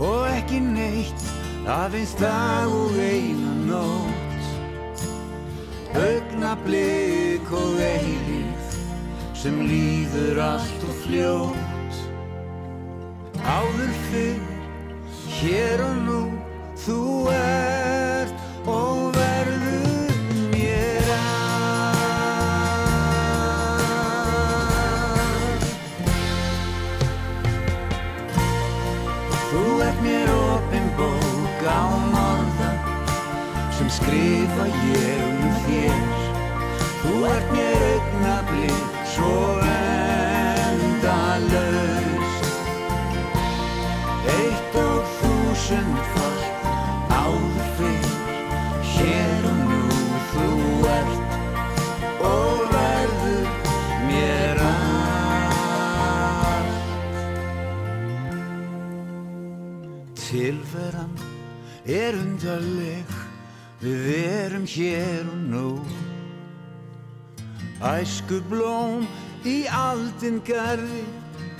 og 0.00 0.24
ekki 0.32 0.60
neitt 0.64 1.26
Aðeins 1.64 2.12
dag 2.20 2.68
og 2.68 2.96
eina 3.00 3.52
nótt. 3.64 4.48
Augnablik 5.96 7.52
og 7.56 7.78
eilíð 7.80 8.74
Sem 9.32 9.62
líður 9.68 10.42
allt 10.44 10.84
og 10.88 10.98
fljótt. 11.04 12.02
Áður 13.44 13.94
fyrr, 14.10 14.44
hér 15.38 15.86
og 15.88 15.96
nú 16.08 16.20
Þú 16.84 17.00
ert 17.32 17.73
skrifa 34.14 34.66
ég 34.94 35.22
um 35.26 35.40
þér. 35.64 36.02
Þú 37.02 37.12
ert 37.28 37.48
mér 37.50 37.80
augnablik 37.86 38.82
svo 39.10 39.38
endalaust. 40.94 41.32
Eitt 44.34 44.74
og 44.78 45.02
þúsund 45.18 45.98
fall 46.12 46.42
áður 47.10 47.66
fyrr 47.80 48.08
hér 48.92 49.42
og 49.50 49.58
nú 49.72 49.82
þú 50.30 50.48
ert. 50.92 51.28
Og 52.30 52.58
verður 52.76 53.48
mér 54.06 54.56
allt. 54.70 55.18
Tilveran 60.22 61.14
er 61.84 62.12
undarleg 62.22 63.13
við 63.84 64.08
erum 64.16 64.64
hér 64.68 65.28
og 65.28 65.40
nú. 65.52 65.68
Æsku 67.84 68.40
blóm 68.48 69.04
í 69.44 69.66
aldin 69.68 70.38
garði 70.46 71.02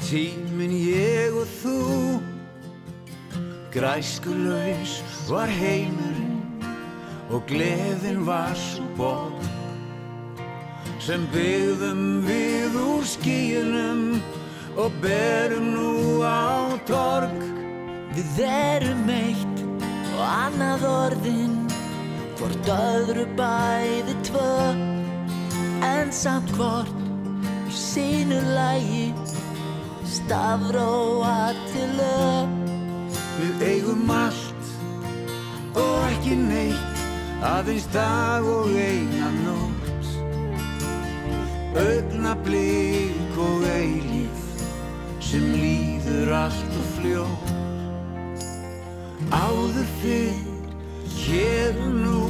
Tímin 0.05 0.73
ég 0.73 1.37
og 1.37 1.51
þú. 1.61 1.79
Græskulaus 3.75 5.01
var 5.29 5.51
heimurinn 5.51 6.63
Og 7.35 7.43
gleðin 7.49 8.23
var 8.29 8.55
svo 8.55 8.85
borg 8.95 9.49
Sem 11.03 11.27
byggðum 11.35 12.23
við 12.25 12.79
úr 12.79 13.09
skíunum 13.09 14.05
Og 14.79 14.95
berum 15.03 15.69
nú 15.75 16.23
á 16.23 16.71
torg. 16.87 17.35
Við 18.15 18.41
erum 18.47 19.11
eitt 19.11 19.61
og 20.15 20.23
annað 20.23 20.87
orðin 20.91 21.64
Hvort 22.39 22.69
öðru 22.75 23.25
bæði 23.39 24.15
tvö 24.27 24.51
En 25.87 26.11
samt 26.13 26.51
hvort 26.57 26.91
í 27.69 27.75
sínu 27.75 28.41
lagi 28.55 29.07
Stafróa 30.15 31.53
til 31.73 31.91
lög. 31.99 32.51
Við 33.39 33.63
eigum 33.69 34.11
allt 34.15 34.69
og 35.75 35.97
ekki 36.13 36.37
neitt 36.39 37.03
Aðeins 37.45 37.87
dag 37.93 38.47
og 38.49 38.71
eina 38.73 39.29
nótt. 39.43 40.11
Augnablik 41.77 43.39
og 43.43 43.67
eilíf 43.75 44.65
Sem 45.21 45.51
líður 45.59 46.33
allt 46.45 46.79
og 46.79 46.91
fljótt. 46.95 47.53
Áður 49.35 49.89
fyrr, 50.01 50.54
hér 51.27 51.73
og 51.81 51.95
nú 52.05 52.23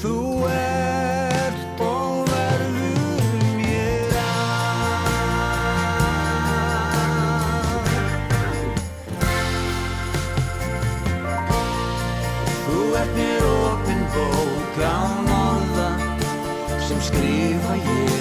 Þú 0.00 0.16
ert 0.52 1.80
og 1.80 2.28
verður 2.28 3.22
mér 3.56 4.16
Þú 12.64 12.80
ert 13.00 13.14
mér 13.16 13.46
opin 13.52 14.02
bók 14.16 14.82
án 14.90 15.32
orða 15.38 15.88
sem 16.84 17.00
skrifa 17.08 17.78
ég 17.80 18.13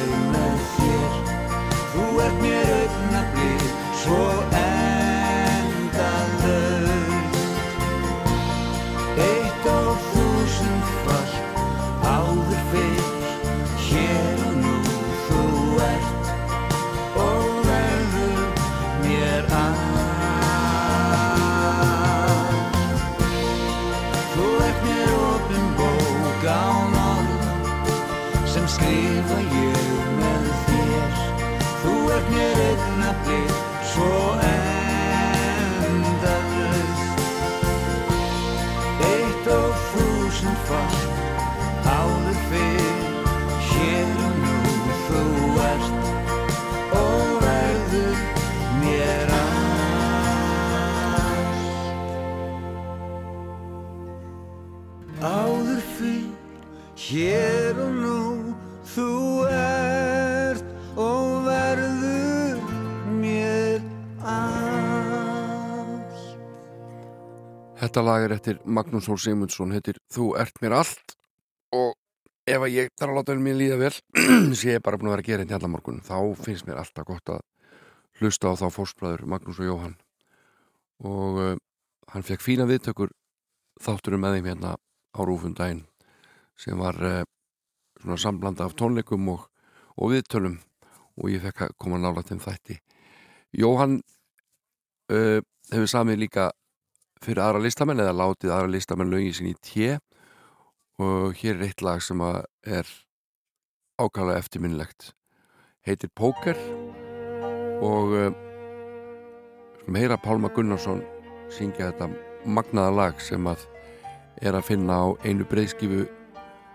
Þetta 67.94 68.10
lag 68.10 68.24
er 68.26 68.32
eftir 68.34 68.56
Magnús 68.66 69.06
Hól 69.06 69.20
Sigmundsson 69.22 69.70
heitir 69.70 70.00
Þú 70.10 70.32
ert 70.42 70.56
mér 70.64 70.74
allt. 70.80 71.12
Og 71.78 71.92
ef 72.50 72.64
ég 72.74 72.88
þarf 72.98 73.12
að 73.12 73.18
láta 73.20 73.34
mér 73.38 73.60
líða 73.60 73.76
vel 73.78 73.92
sem 74.58 74.72
ég 74.72 74.80
er 74.80 74.82
bara 74.82 74.98
búin 74.98 75.12
að 75.12 75.14
vera 75.14 75.22
að 75.22 75.28
gera 75.28 75.44
hérna 75.44 75.60
allar 75.60 75.72
morgun 75.76 76.00
þá 76.02 76.16
finnst 76.42 76.66
mér 76.66 76.80
alltaf 76.82 77.06
gott 77.06 77.32
að 77.36 77.44
hlusta 78.18 78.50
á 78.50 78.58
þá 78.58 78.64
fórspræður 78.74 79.24
Magnús 79.30 79.60
og 79.62 79.68
Jóhann. 79.70 79.94
Og 81.06 81.38
uh, 81.44 81.52
hann 82.16 82.26
fekk 82.26 82.42
fína 82.48 82.66
viðtökur 82.72 83.14
þátturum 83.86 84.26
með 84.26 84.40
þeim 84.40 84.50
hérna 84.50 84.74
á 85.14 85.20
rúfundaginn 85.22 85.86
sem 86.66 86.82
var 86.82 86.98
uh, 86.98 87.22
svona 88.02 88.18
samblanda 88.26 88.66
af 88.66 88.74
tónleikum 88.74 89.30
og, 89.36 89.46
og 90.02 90.16
viðtölum. 90.16 90.58
Og 91.22 91.30
ég 91.30 91.46
fekk 91.46 91.68
að 91.68 91.78
koma 91.78 92.02
nála 92.02 92.26
til 92.26 92.42
þætti. 92.42 92.82
Jóhann 93.54 94.00
uh, 95.14 95.46
hefur 95.70 95.94
samið 95.94 96.24
líka 96.26 96.50
fyrir 97.24 97.44
aðra 97.44 97.64
listamenn 97.64 98.04
eða 98.04 98.16
látið 98.20 98.54
aðra 98.54 98.72
listamenn 98.74 99.12
lögin 99.12 99.36
sín 99.38 99.52
í 99.52 99.56
tje 99.64 99.98
og 101.02 101.34
hér 101.40 101.58
er 101.58 101.68
eitt 101.70 101.84
lag 101.84 102.04
sem 102.04 102.20
er 102.22 102.90
ákala 104.00 104.38
eftirminnilegt. 104.38 105.14
Heitir 105.88 106.12
Póker. 106.16 106.58
Og 107.84 108.14
uh, 108.16 108.30
skulum 109.82 110.00
heyra 110.00 110.18
Pálma 110.18 110.52
Gunnarsson 110.56 111.02
syngja 111.52 111.92
þetta 111.92 112.08
magnaða 112.46 112.96
lag 112.96 113.20
sem 113.22 113.48
að 113.48 113.66
er 114.44 114.56
að 114.56 114.70
finna 114.70 114.96
á 114.96 115.06
einu 115.28 115.48
breyðskifu 115.48 116.06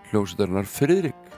hljómsveitarnar 0.09 0.69
Friðrik 0.69 1.28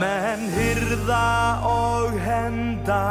menn 0.00 0.42
hyrða 0.52 1.28
og 1.68 2.16
henda 2.20 3.04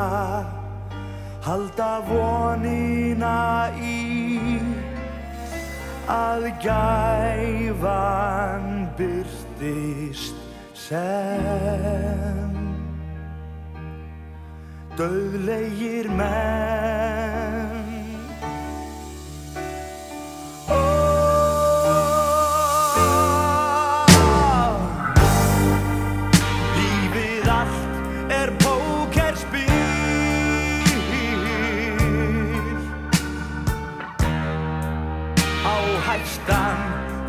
halda 1.45 1.93
vonina 2.09 3.69
í 3.81 4.59
að 6.11 6.43
gæfan 6.65 7.85
byrtist 8.97 10.37
sem. 10.85 12.53
Döðlegir 14.95 16.07
menn 16.21 17.14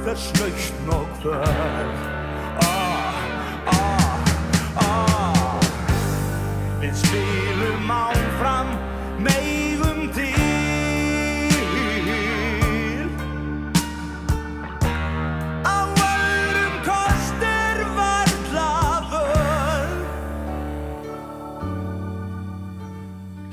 þess 0.07 0.31
lausn 0.39 0.91
og 0.95 1.07
kvöld 1.19 1.41
ah, 2.63 3.17
ah, 3.73 4.29
ah. 4.79 5.59
Við 6.79 6.95
spilum 7.01 7.91
áfram 7.91 8.71
meigum 9.19 10.05
til. 10.15 10.31
Á 15.67 15.91
öðrum 15.91 16.77
kostir 16.87 17.83
völd 17.99 18.47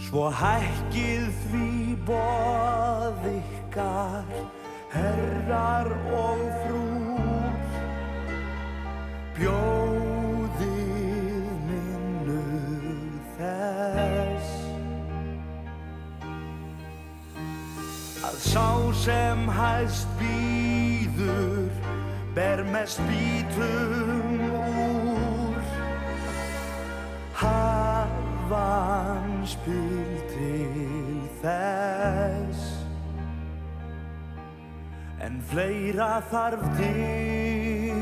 Svo 0.05 0.29
hækkið 0.29 1.31
því 1.47 1.69
boð 2.05 3.31
ykkar 3.39 4.52
Herrar 5.43 5.91
og 6.15 6.39
frúr. 6.63 7.55
Bjóðið 9.35 10.69
minnu 11.67 12.43
þess. 13.35 14.53
Að 18.23 18.37
sá 18.45 18.69
sem 19.03 19.41
hæst 19.57 20.07
býður 20.21 21.67
Ber 22.37 22.63
mest 22.71 23.03
bítum 23.09 24.47
úr. 24.47 25.59
Hafan 27.43 29.27
spil 29.43 30.07
til 30.31 31.27
þess 31.43 32.42
En 35.23 35.37
fleira 35.47 36.17
þarf 36.27 36.63
til. 36.75 38.01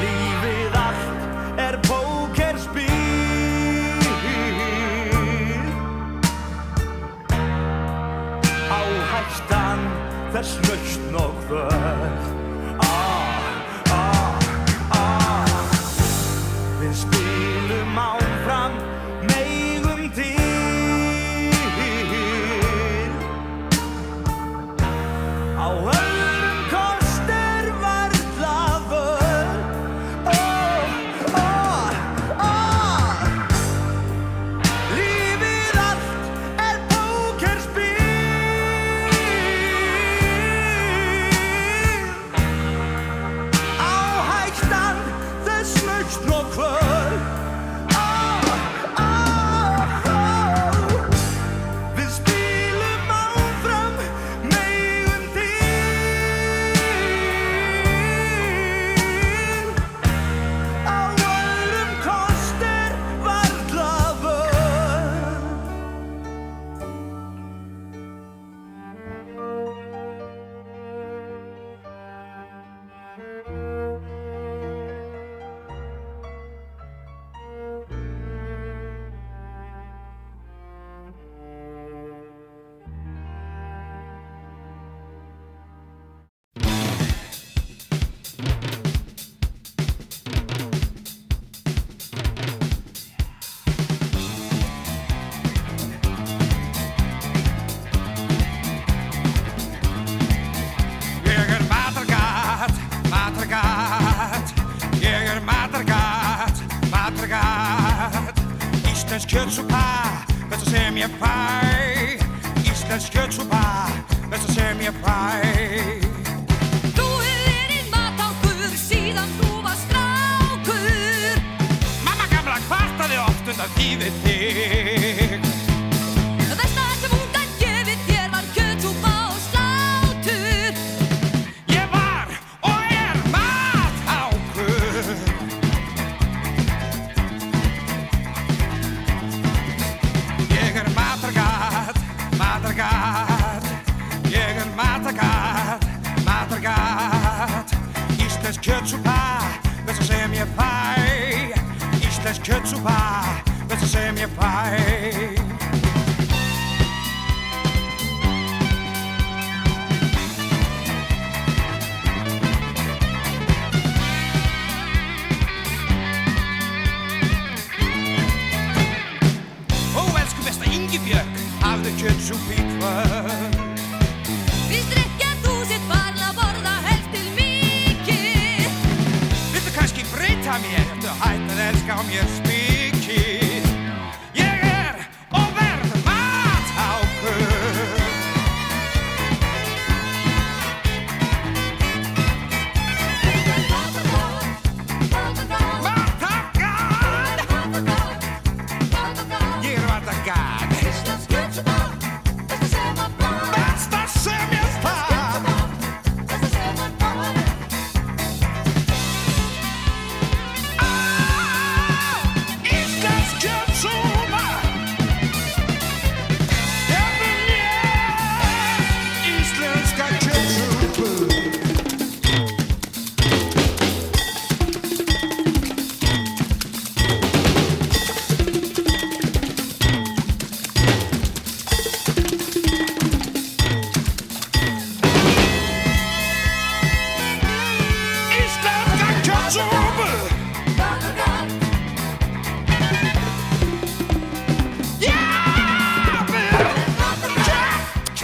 Lífið 0.00 0.78
allt 0.80 1.60
er 1.62 1.78
pókerspil 1.86 2.90
Á 8.66 8.82
hæstan 9.12 9.86
þess 10.34 10.58
lausn 10.66 11.22
og 11.22 11.38
kvöld 11.46 12.27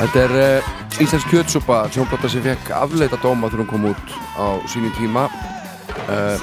Þetta 0.04 0.20
er 0.20 0.32
uh, 0.36 0.98
Íslensk 1.00 1.30
kjötsúpa 1.32 1.78
sjónblata 1.88 2.28
sem 2.28 2.42
fekk 2.44 2.74
afleita 2.76 3.16
dóma 3.22 3.48
þegar 3.48 3.62
hún 3.62 3.70
kom 3.70 3.86
út 3.88 4.10
á 4.36 4.60
sínum 4.68 4.92
tíma. 4.98 5.22
Uh, 6.04 6.36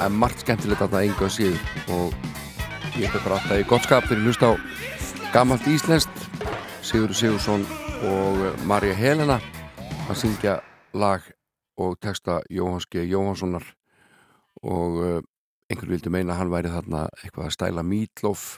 en 0.00 0.16
margt 0.16 0.40
skemmtilegt 0.40 0.80
að 0.80 0.94
það 0.94 1.04
enga 1.10 1.28
síður 1.34 1.92
og 1.92 2.96
ég 2.96 3.12
er 3.12 3.20
bara 3.20 3.36
alltaf 3.36 3.60
í 3.60 3.66
gott 3.68 3.84
skap 3.84 4.08
þegar 4.08 4.22
ég 4.22 4.30
hlusta 4.30 4.48
á 4.48 4.52
gamalt 5.34 5.68
íslenskt 5.68 6.24
Sigur 6.80 7.12
Sigursson 7.12 7.68
og 8.08 8.40
uh, 8.46 8.50
Marja 8.64 8.96
Helena 8.96 9.42
að 10.08 10.20
syngja 10.22 10.58
lag 10.96 11.28
og 11.76 11.98
texta 12.00 12.40
Jóhans 12.48 12.88
G. 12.88 13.04
Jóhanssonar 13.04 13.74
og 14.64 15.00
uh, 15.04 15.18
einhver 15.68 15.92
vildi 15.92 16.16
meina 16.16 16.32
að 16.32 16.46
hann 16.46 16.56
væri 16.56 16.72
þarna 16.72 17.08
eitthvað 17.20 17.50
að 17.50 17.58
stæla 17.60 17.84
Meatloaf 17.84 18.54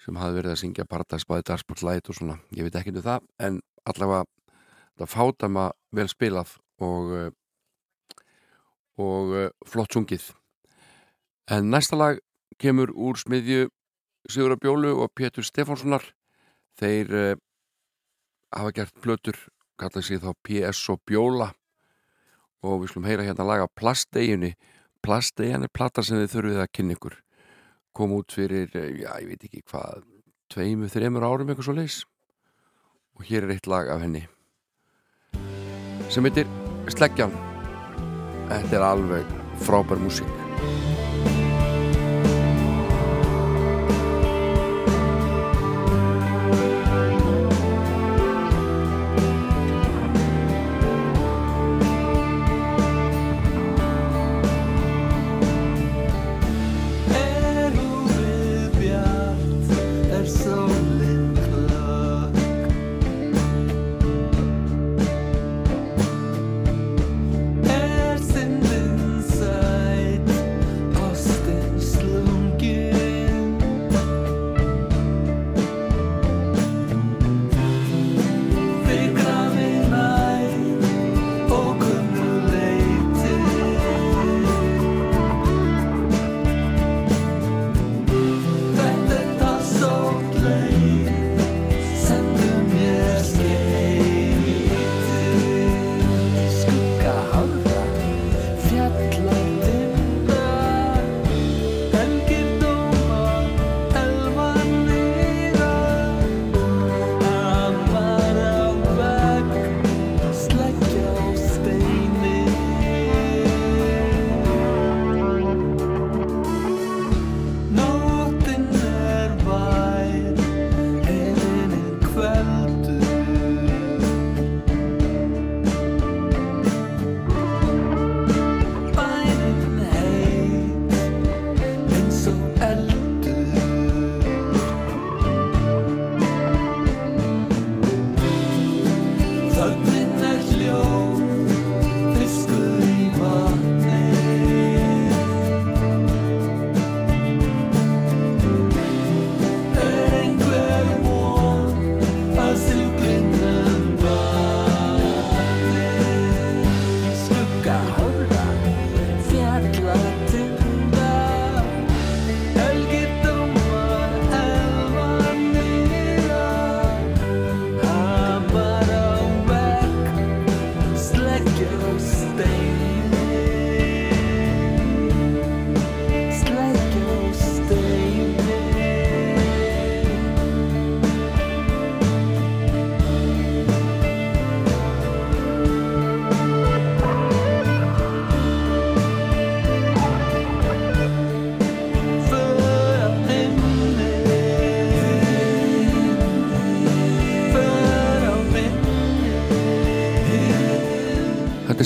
sem 0.00 0.16
hafði 0.16 0.40
verið 0.40 0.54
að 0.54 0.60
syngja 0.62 0.88
Paradise 0.88 1.28
by 1.28 1.42
Dashboard 1.44 1.84
Light 1.84 2.08
og 2.08 2.16
svona, 2.16 2.38
ég 2.56 2.66
veit 2.66 2.78
ekki 2.80 2.94
um 2.94 3.04
það 3.04 3.26
en 3.46 3.60
allavega 3.88 4.24
það 5.00 5.12
fátama 5.14 5.66
vel 5.96 6.08
spilað 6.08 6.56
og 6.80 7.32
og 9.00 9.34
uh, 9.34 9.48
flott 9.66 9.94
sungið. 9.94 10.30
En 11.50 11.70
næsta 11.72 11.98
lag 11.98 12.20
kemur 12.60 12.92
úr 12.94 13.18
smiðju 13.20 13.70
Sigurða 14.28 14.58
Bjólu 14.60 14.90
og 15.00 15.12
Pétur 15.16 15.46
Stefánssonar. 15.46 16.04
Þeir 16.78 17.14
uh, 17.16 17.38
hafa 18.52 18.74
gert 18.76 19.00
plötur 19.00 19.38
kallað 19.80 20.06
sig 20.06 20.20
þá 20.20 20.34
PS 20.44 20.84
og 20.92 21.00
Bjóla. 21.08 21.50
Og 22.60 22.82
við 22.82 22.92
skulum 22.92 23.08
heyra 23.08 23.24
hérna 23.24 23.48
laga 23.48 23.70
Plasteginni. 23.72 24.52
Plastegin 25.00 25.64
er 25.64 25.72
plata 25.72 26.04
sem 26.04 26.20
þið 26.20 26.32
þurfið 26.34 26.60
að 26.60 26.72
kynna 26.76 26.96
ykkur 26.98 27.14
kom 27.92 28.12
út 28.16 28.32
fyrir, 28.32 28.70
eh, 28.74 29.02
já, 29.02 29.12
ég 29.20 29.28
veit 29.32 29.44
ekki 29.44 29.62
hvað 29.70 30.04
tveimu, 30.50 30.90
þreimur 30.90 31.26
árum 31.26 31.48
eitthvað 31.50 31.68
svo 31.68 31.76
leis 31.78 32.04
og 33.18 33.24
hér 33.28 33.46
er 33.46 33.56
eitt 33.56 33.70
lag 33.70 33.88
af 33.88 34.02
henni 34.02 34.26
sem 36.10 36.26
heitir 36.26 36.48
Sleggjan. 36.90 37.30
Þetta 38.50 38.76
er 38.80 38.82
alveg 38.82 39.34
frábær 39.62 40.00
músík 40.02 40.49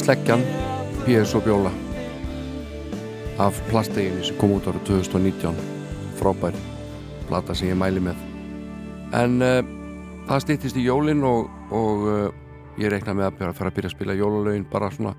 sleggjan 0.04 0.42
P.S. 1.06 1.32
og 1.34 1.46
Bjóla. 1.46 1.70
Af 3.40 3.56
plasteginu 3.70 4.20
sem 4.24 4.36
kom 4.36 4.52
út 4.52 4.66
ára 4.68 4.80
2019 4.84 5.56
frábær 6.18 6.52
plata 7.28 7.56
sem 7.56 7.70
ég 7.70 7.78
mæli 7.80 8.02
með. 8.04 8.18
En 9.16 9.38
uh, 9.40 9.62
það 10.28 10.42
stýttist 10.44 10.76
í 10.76 10.84
jólin 10.84 11.24
og, 11.24 11.48
og 11.72 12.04
uh, 12.04 12.28
ég 12.76 12.92
reikna 12.92 13.16
með 13.16 13.30
að 13.30 13.38
byrja, 13.38 13.56
fara 13.56 13.72
að 13.72 13.78
byrja 13.78 13.92
að 13.92 13.96
spila 13.96 14.18
jólalögin 14.18 14.68
bara 14.68 14.92
svona 14.92 15.14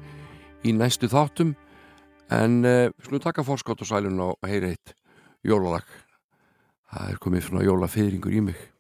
í 0.62 0.76
næstu 0.78 1.10
þáttum. 1.10 1.56
En 2.30 2.62
uh, 2.62 2.86
við 2.94 3.10
skulum 3.10 3.26
taka 3.26 3.48
fórskott 3.48 3.82
og 3.82 3.90
sælun 3.90 4.22
og 4.22 4.38
heyra 4.46 4.70
eitt 4.70 4.94
jólalag. 5.42 5.90
Það 6.94 7.10
er 7.10 7.22
komið 7.26 7.50
svona 7.50 7.66
jólafeyringur 7.66 8.38
í 8.38 8.46
mig 8.52 8.75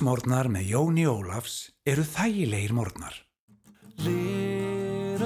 Sunnudagsmórnar 0.00 0.48
með 0.48 0.64
Jóni 0.64 1.02
Ólafs 1.04 1.76
eru 1.84 2.00
þægilegir 2.08 2.72
mórnar. 2.72 3.12
Little 4.00 5.20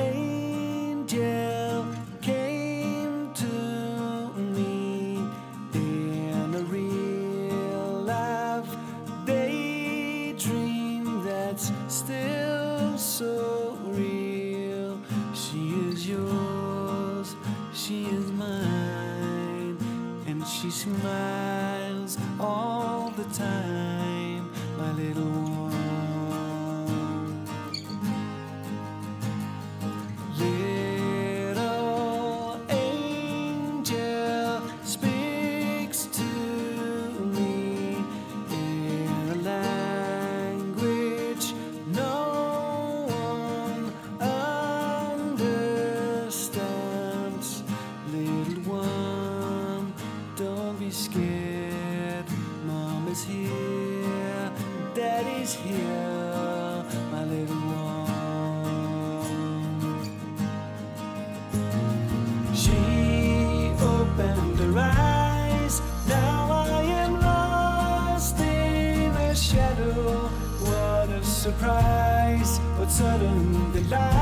angel 0.00 1.84
came 2.22 3.28
to 3.36 4.32
me 4.56 5.20
in 5.74 6.54
a 6.56 6.64
real 6.72 8.00
life 8.08 8.72
daydream 9.26 11.22
that's 11.22 11.70
still 11.88 12.96
so 12.96 13.76
real. 13.92 14.98
She 15.34 15.76
is 15.92 16.08
yours, 16.08 17.36
she 17.74 18.06
is 18.06 18.32
mine, 18.32 19.76
and 20.26 20.46
she 20.46 20.70
smiles 20.70 22.16
all 22.40 22.99
the 23.22 23.34
time, 23.34 23.89
surprise! 71.50 72.58
What 72.78 72.90
sudden 72.90 73.72
delight! 73.72 74.19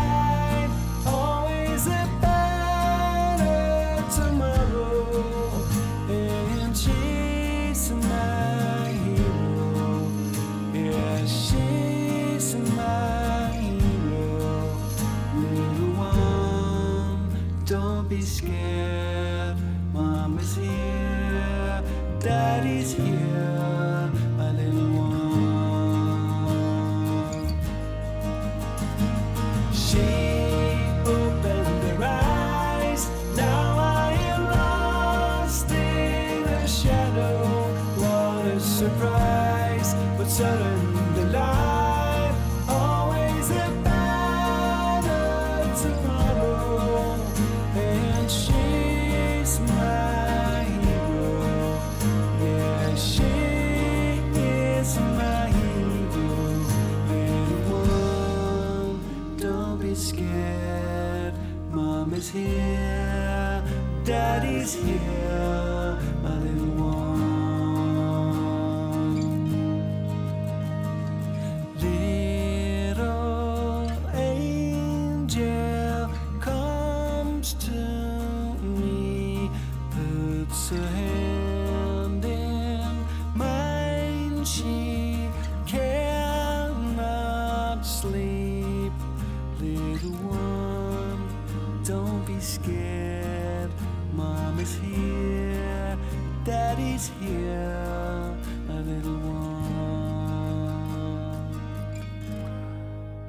is 64.59 64.75
here. 64.75 65.48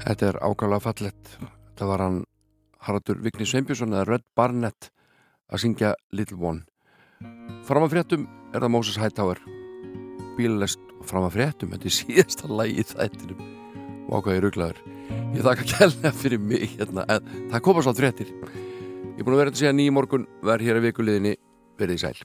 Þetta 0.06 0.30
er 0.30 0.40
ákvæmlega 0.40 0.84
fallett. 0.84 1.32
Það 1.80 1.92
var 1.92 2.04
hann 2.04 2.20
Haraldur 2.86 3.20
Vigni 3.24 3.48
Sveinbjörnsson 3.48 3.94
eða 3.96 4.08
Red 4.08 4.26
Barnett 4.38 4.90
að 5.52 5.64
syngja 5.64 5.94
Little 6.16 6.40
One. 6.40 6.64
Fram 7.68 7.86
að 7.86 7.96
fréttum 7.96 8.28
er 8.54 8.64
það 8.64 8.74
Moses 8.76 9.00
Hightower. 9.00 9.42
Bílalest 10.38 10.82
fram 11.08 11.28
að 11.28 11.36
fréttum, 11.36 11.74
þetta 11.76 11.90
er 11.90 11.96
síðasta 11.98 12.52
lagi 12.52 12.80
í 12.80 12.88
þættinum. 12.88 13.44
Og 14.10 14.22
ákvæði 14.22 14.44
ruglaður. 14.46 14.82
Ég 15.36 15.46
þakka 15.46 15.68
kærlega 15.74 16.14
fyrir 16.16 16.42
mig 16.42 16.66
hérna, 16.78 17.06
en 17.12 17.50
það 17.52 17.66
koma 17.68 17.84
svo 17.86 17.96
fréttir. 17.98 18.32
Ég 18.32 19.20
er 19.20 19.28
búin 19.28 19.36
að 19.36 19.44
vera 19.44 19.54
að 19.54 19.62
segja 19.62 19.76
nýjum 19.76 20.00
morgun, 20.00 20.28
verð 20.48 20.70
hér 20.70 20.80
að 20.80 20.88
vikuliðinni, 20.88 21.36
verðið 21.82 22.06
sæl. 22.06 22.16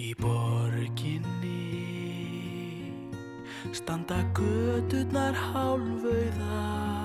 Í 0.00 0.14
borginni 0.18 1.58
standa 3.76 4.18
gödurnar 4.34 5.36
hálfauðar 5.36 6.99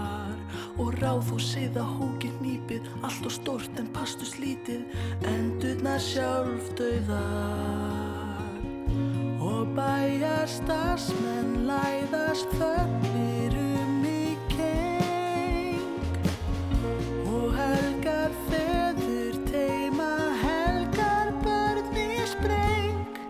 og 0.82 0.96
ráðhúsið 1.00 1.78
að 1.80 1.92
hókið 2.00 2.40
nýpið 2.44 2.88
allt 3.06 3.28
og 3.28 3.34
stort 3.34 3.80
en 3.80 3.88
pastu 3.96 4.28
slítið. 4.28 4.84
Endurna 5.30 5.96
sjálf 6.02 6.72
döðar 6.80 8.60
og 9.46 9.72
bæjastarsmenn 9.78 11.66
læðast 11.70 12.52
þögnir 12.60 13.56
um 13.62 14.06
í 14.10 14.36
keng. 14.52 16.20
Og 17.32 17.56
helgar 17.56 18.36
feður 18.50 19.40
teima 19.52 20.12
helgar 20.44 21.32
börn 21.46 22.02
í 22.04 22.24
spreng. 22.36 23.22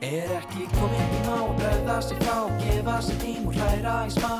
Er 0.00 0.38
ekki 0.40 0.66
komið 0.74 1.06
tíma 1.14 1.38
á 1.38 1.42
að 1.44 1.56
bregða 1.62 2.00
sig 2.08 2.24
frá 2.24 2.38
Gefa 2.64 3.00
sig 3.04 3.22
tím 3.22 3.46
og 3.46 3.60
hræra 3.60 3.98
í 4.08 4.16
smá 4.16 4.34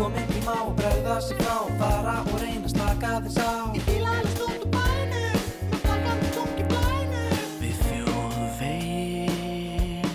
komið 0.00 0.32
tíma 0.32 0.56
á 0.56 0.64
að 0.64 0.72
bregða 0.78 1.16
sig 1.20 1.36
frá. 1.40 1.56
Fara 1.78 2.16
og 2.24 2.36
reyna 2.40 2.64
að 2.64 2.70
slaka 2.72 3.20
þess 3.24 3.36
á 3.36 3.38
Ég 3.76 3.82
fíla 3.84 4.10
lælst 4.16 4.40
út 4.40 4.50
úr 4.50 4.56
bænum, 4.72 5.40
með 5.70 5.78
flaggandi 5.84 6.28
tungi 6.36 6.64
blænu 6.70 7.24
Við 7.60 7.74
þjóðvegin 7.84 10.10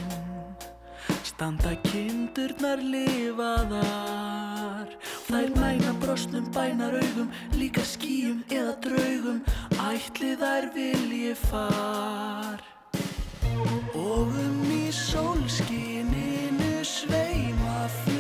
standa 1.26 1.72
kindurnar 1.86 2.80
lifaðar. 2.82 4.88
Þær 5.28 5.49
mæna 5.60 5.91
brosnum 6.02 6.45
bænar 6.56 6.94
augum, 6.95 7.30
líka 7.53 7.84
skýjum 7.86 8.40
eða 8.49 8.74
draugum. 8.82 9.40
Ætli 9.86 10.36
þær 10.40 10.66
vilji 10.74 11.36
far. 11.45 12.60
Og 13.94 14.28
um 14.34 14.72
í 14.72 14.91
sólskininu 14.94 16.84
sveima 16.86 17.90
flugurnar 17.90 18.15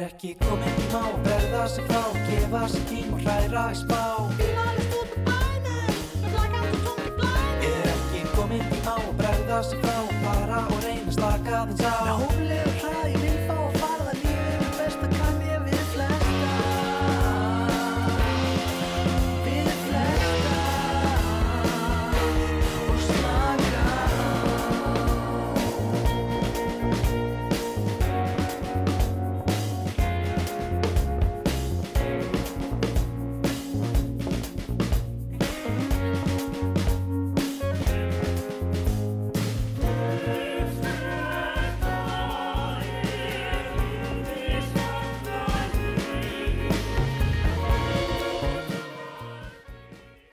Er 0.00 0.06
ekki 0.06 0.30
tíma 0.40 0.96
á 0.96 1.12
bregða 1.24 1.64
sig 1.68 1.84
frá 1.84 2.04
Gefa 2.24 2.62
sig 2.72 2.84
tím 2.88 3.12
og 3.12 3.20
hræra 3.20 3.64
í 3.68 3.76
smá 3.82 4.00
Fíla 4.38 4.64
lælst 4.68 4.96
út 5.00 5.12
úr 5.12 5.20
bænum, 5.28 5.92
með 6.22 6.30
flaggandi 6.36 6.80
tungi 6.86 7.12
blænu 7.18 7.68
Er 7.68 7.92
ekki 7.92 8.24
tíma 8.32 8.80
á 8.96 8.96
bregða 9.20 9.62
sig 9.68 9.84
frá 9.84 9.96
Fara 10.24 10.64
og 10.72 10.82
reyna 10.88 11.04
að 11.12 11.16
slaka 11.20 11.64
þess 11.68 11.84
á. 11.84 12.16
Nálega 12.16 12.69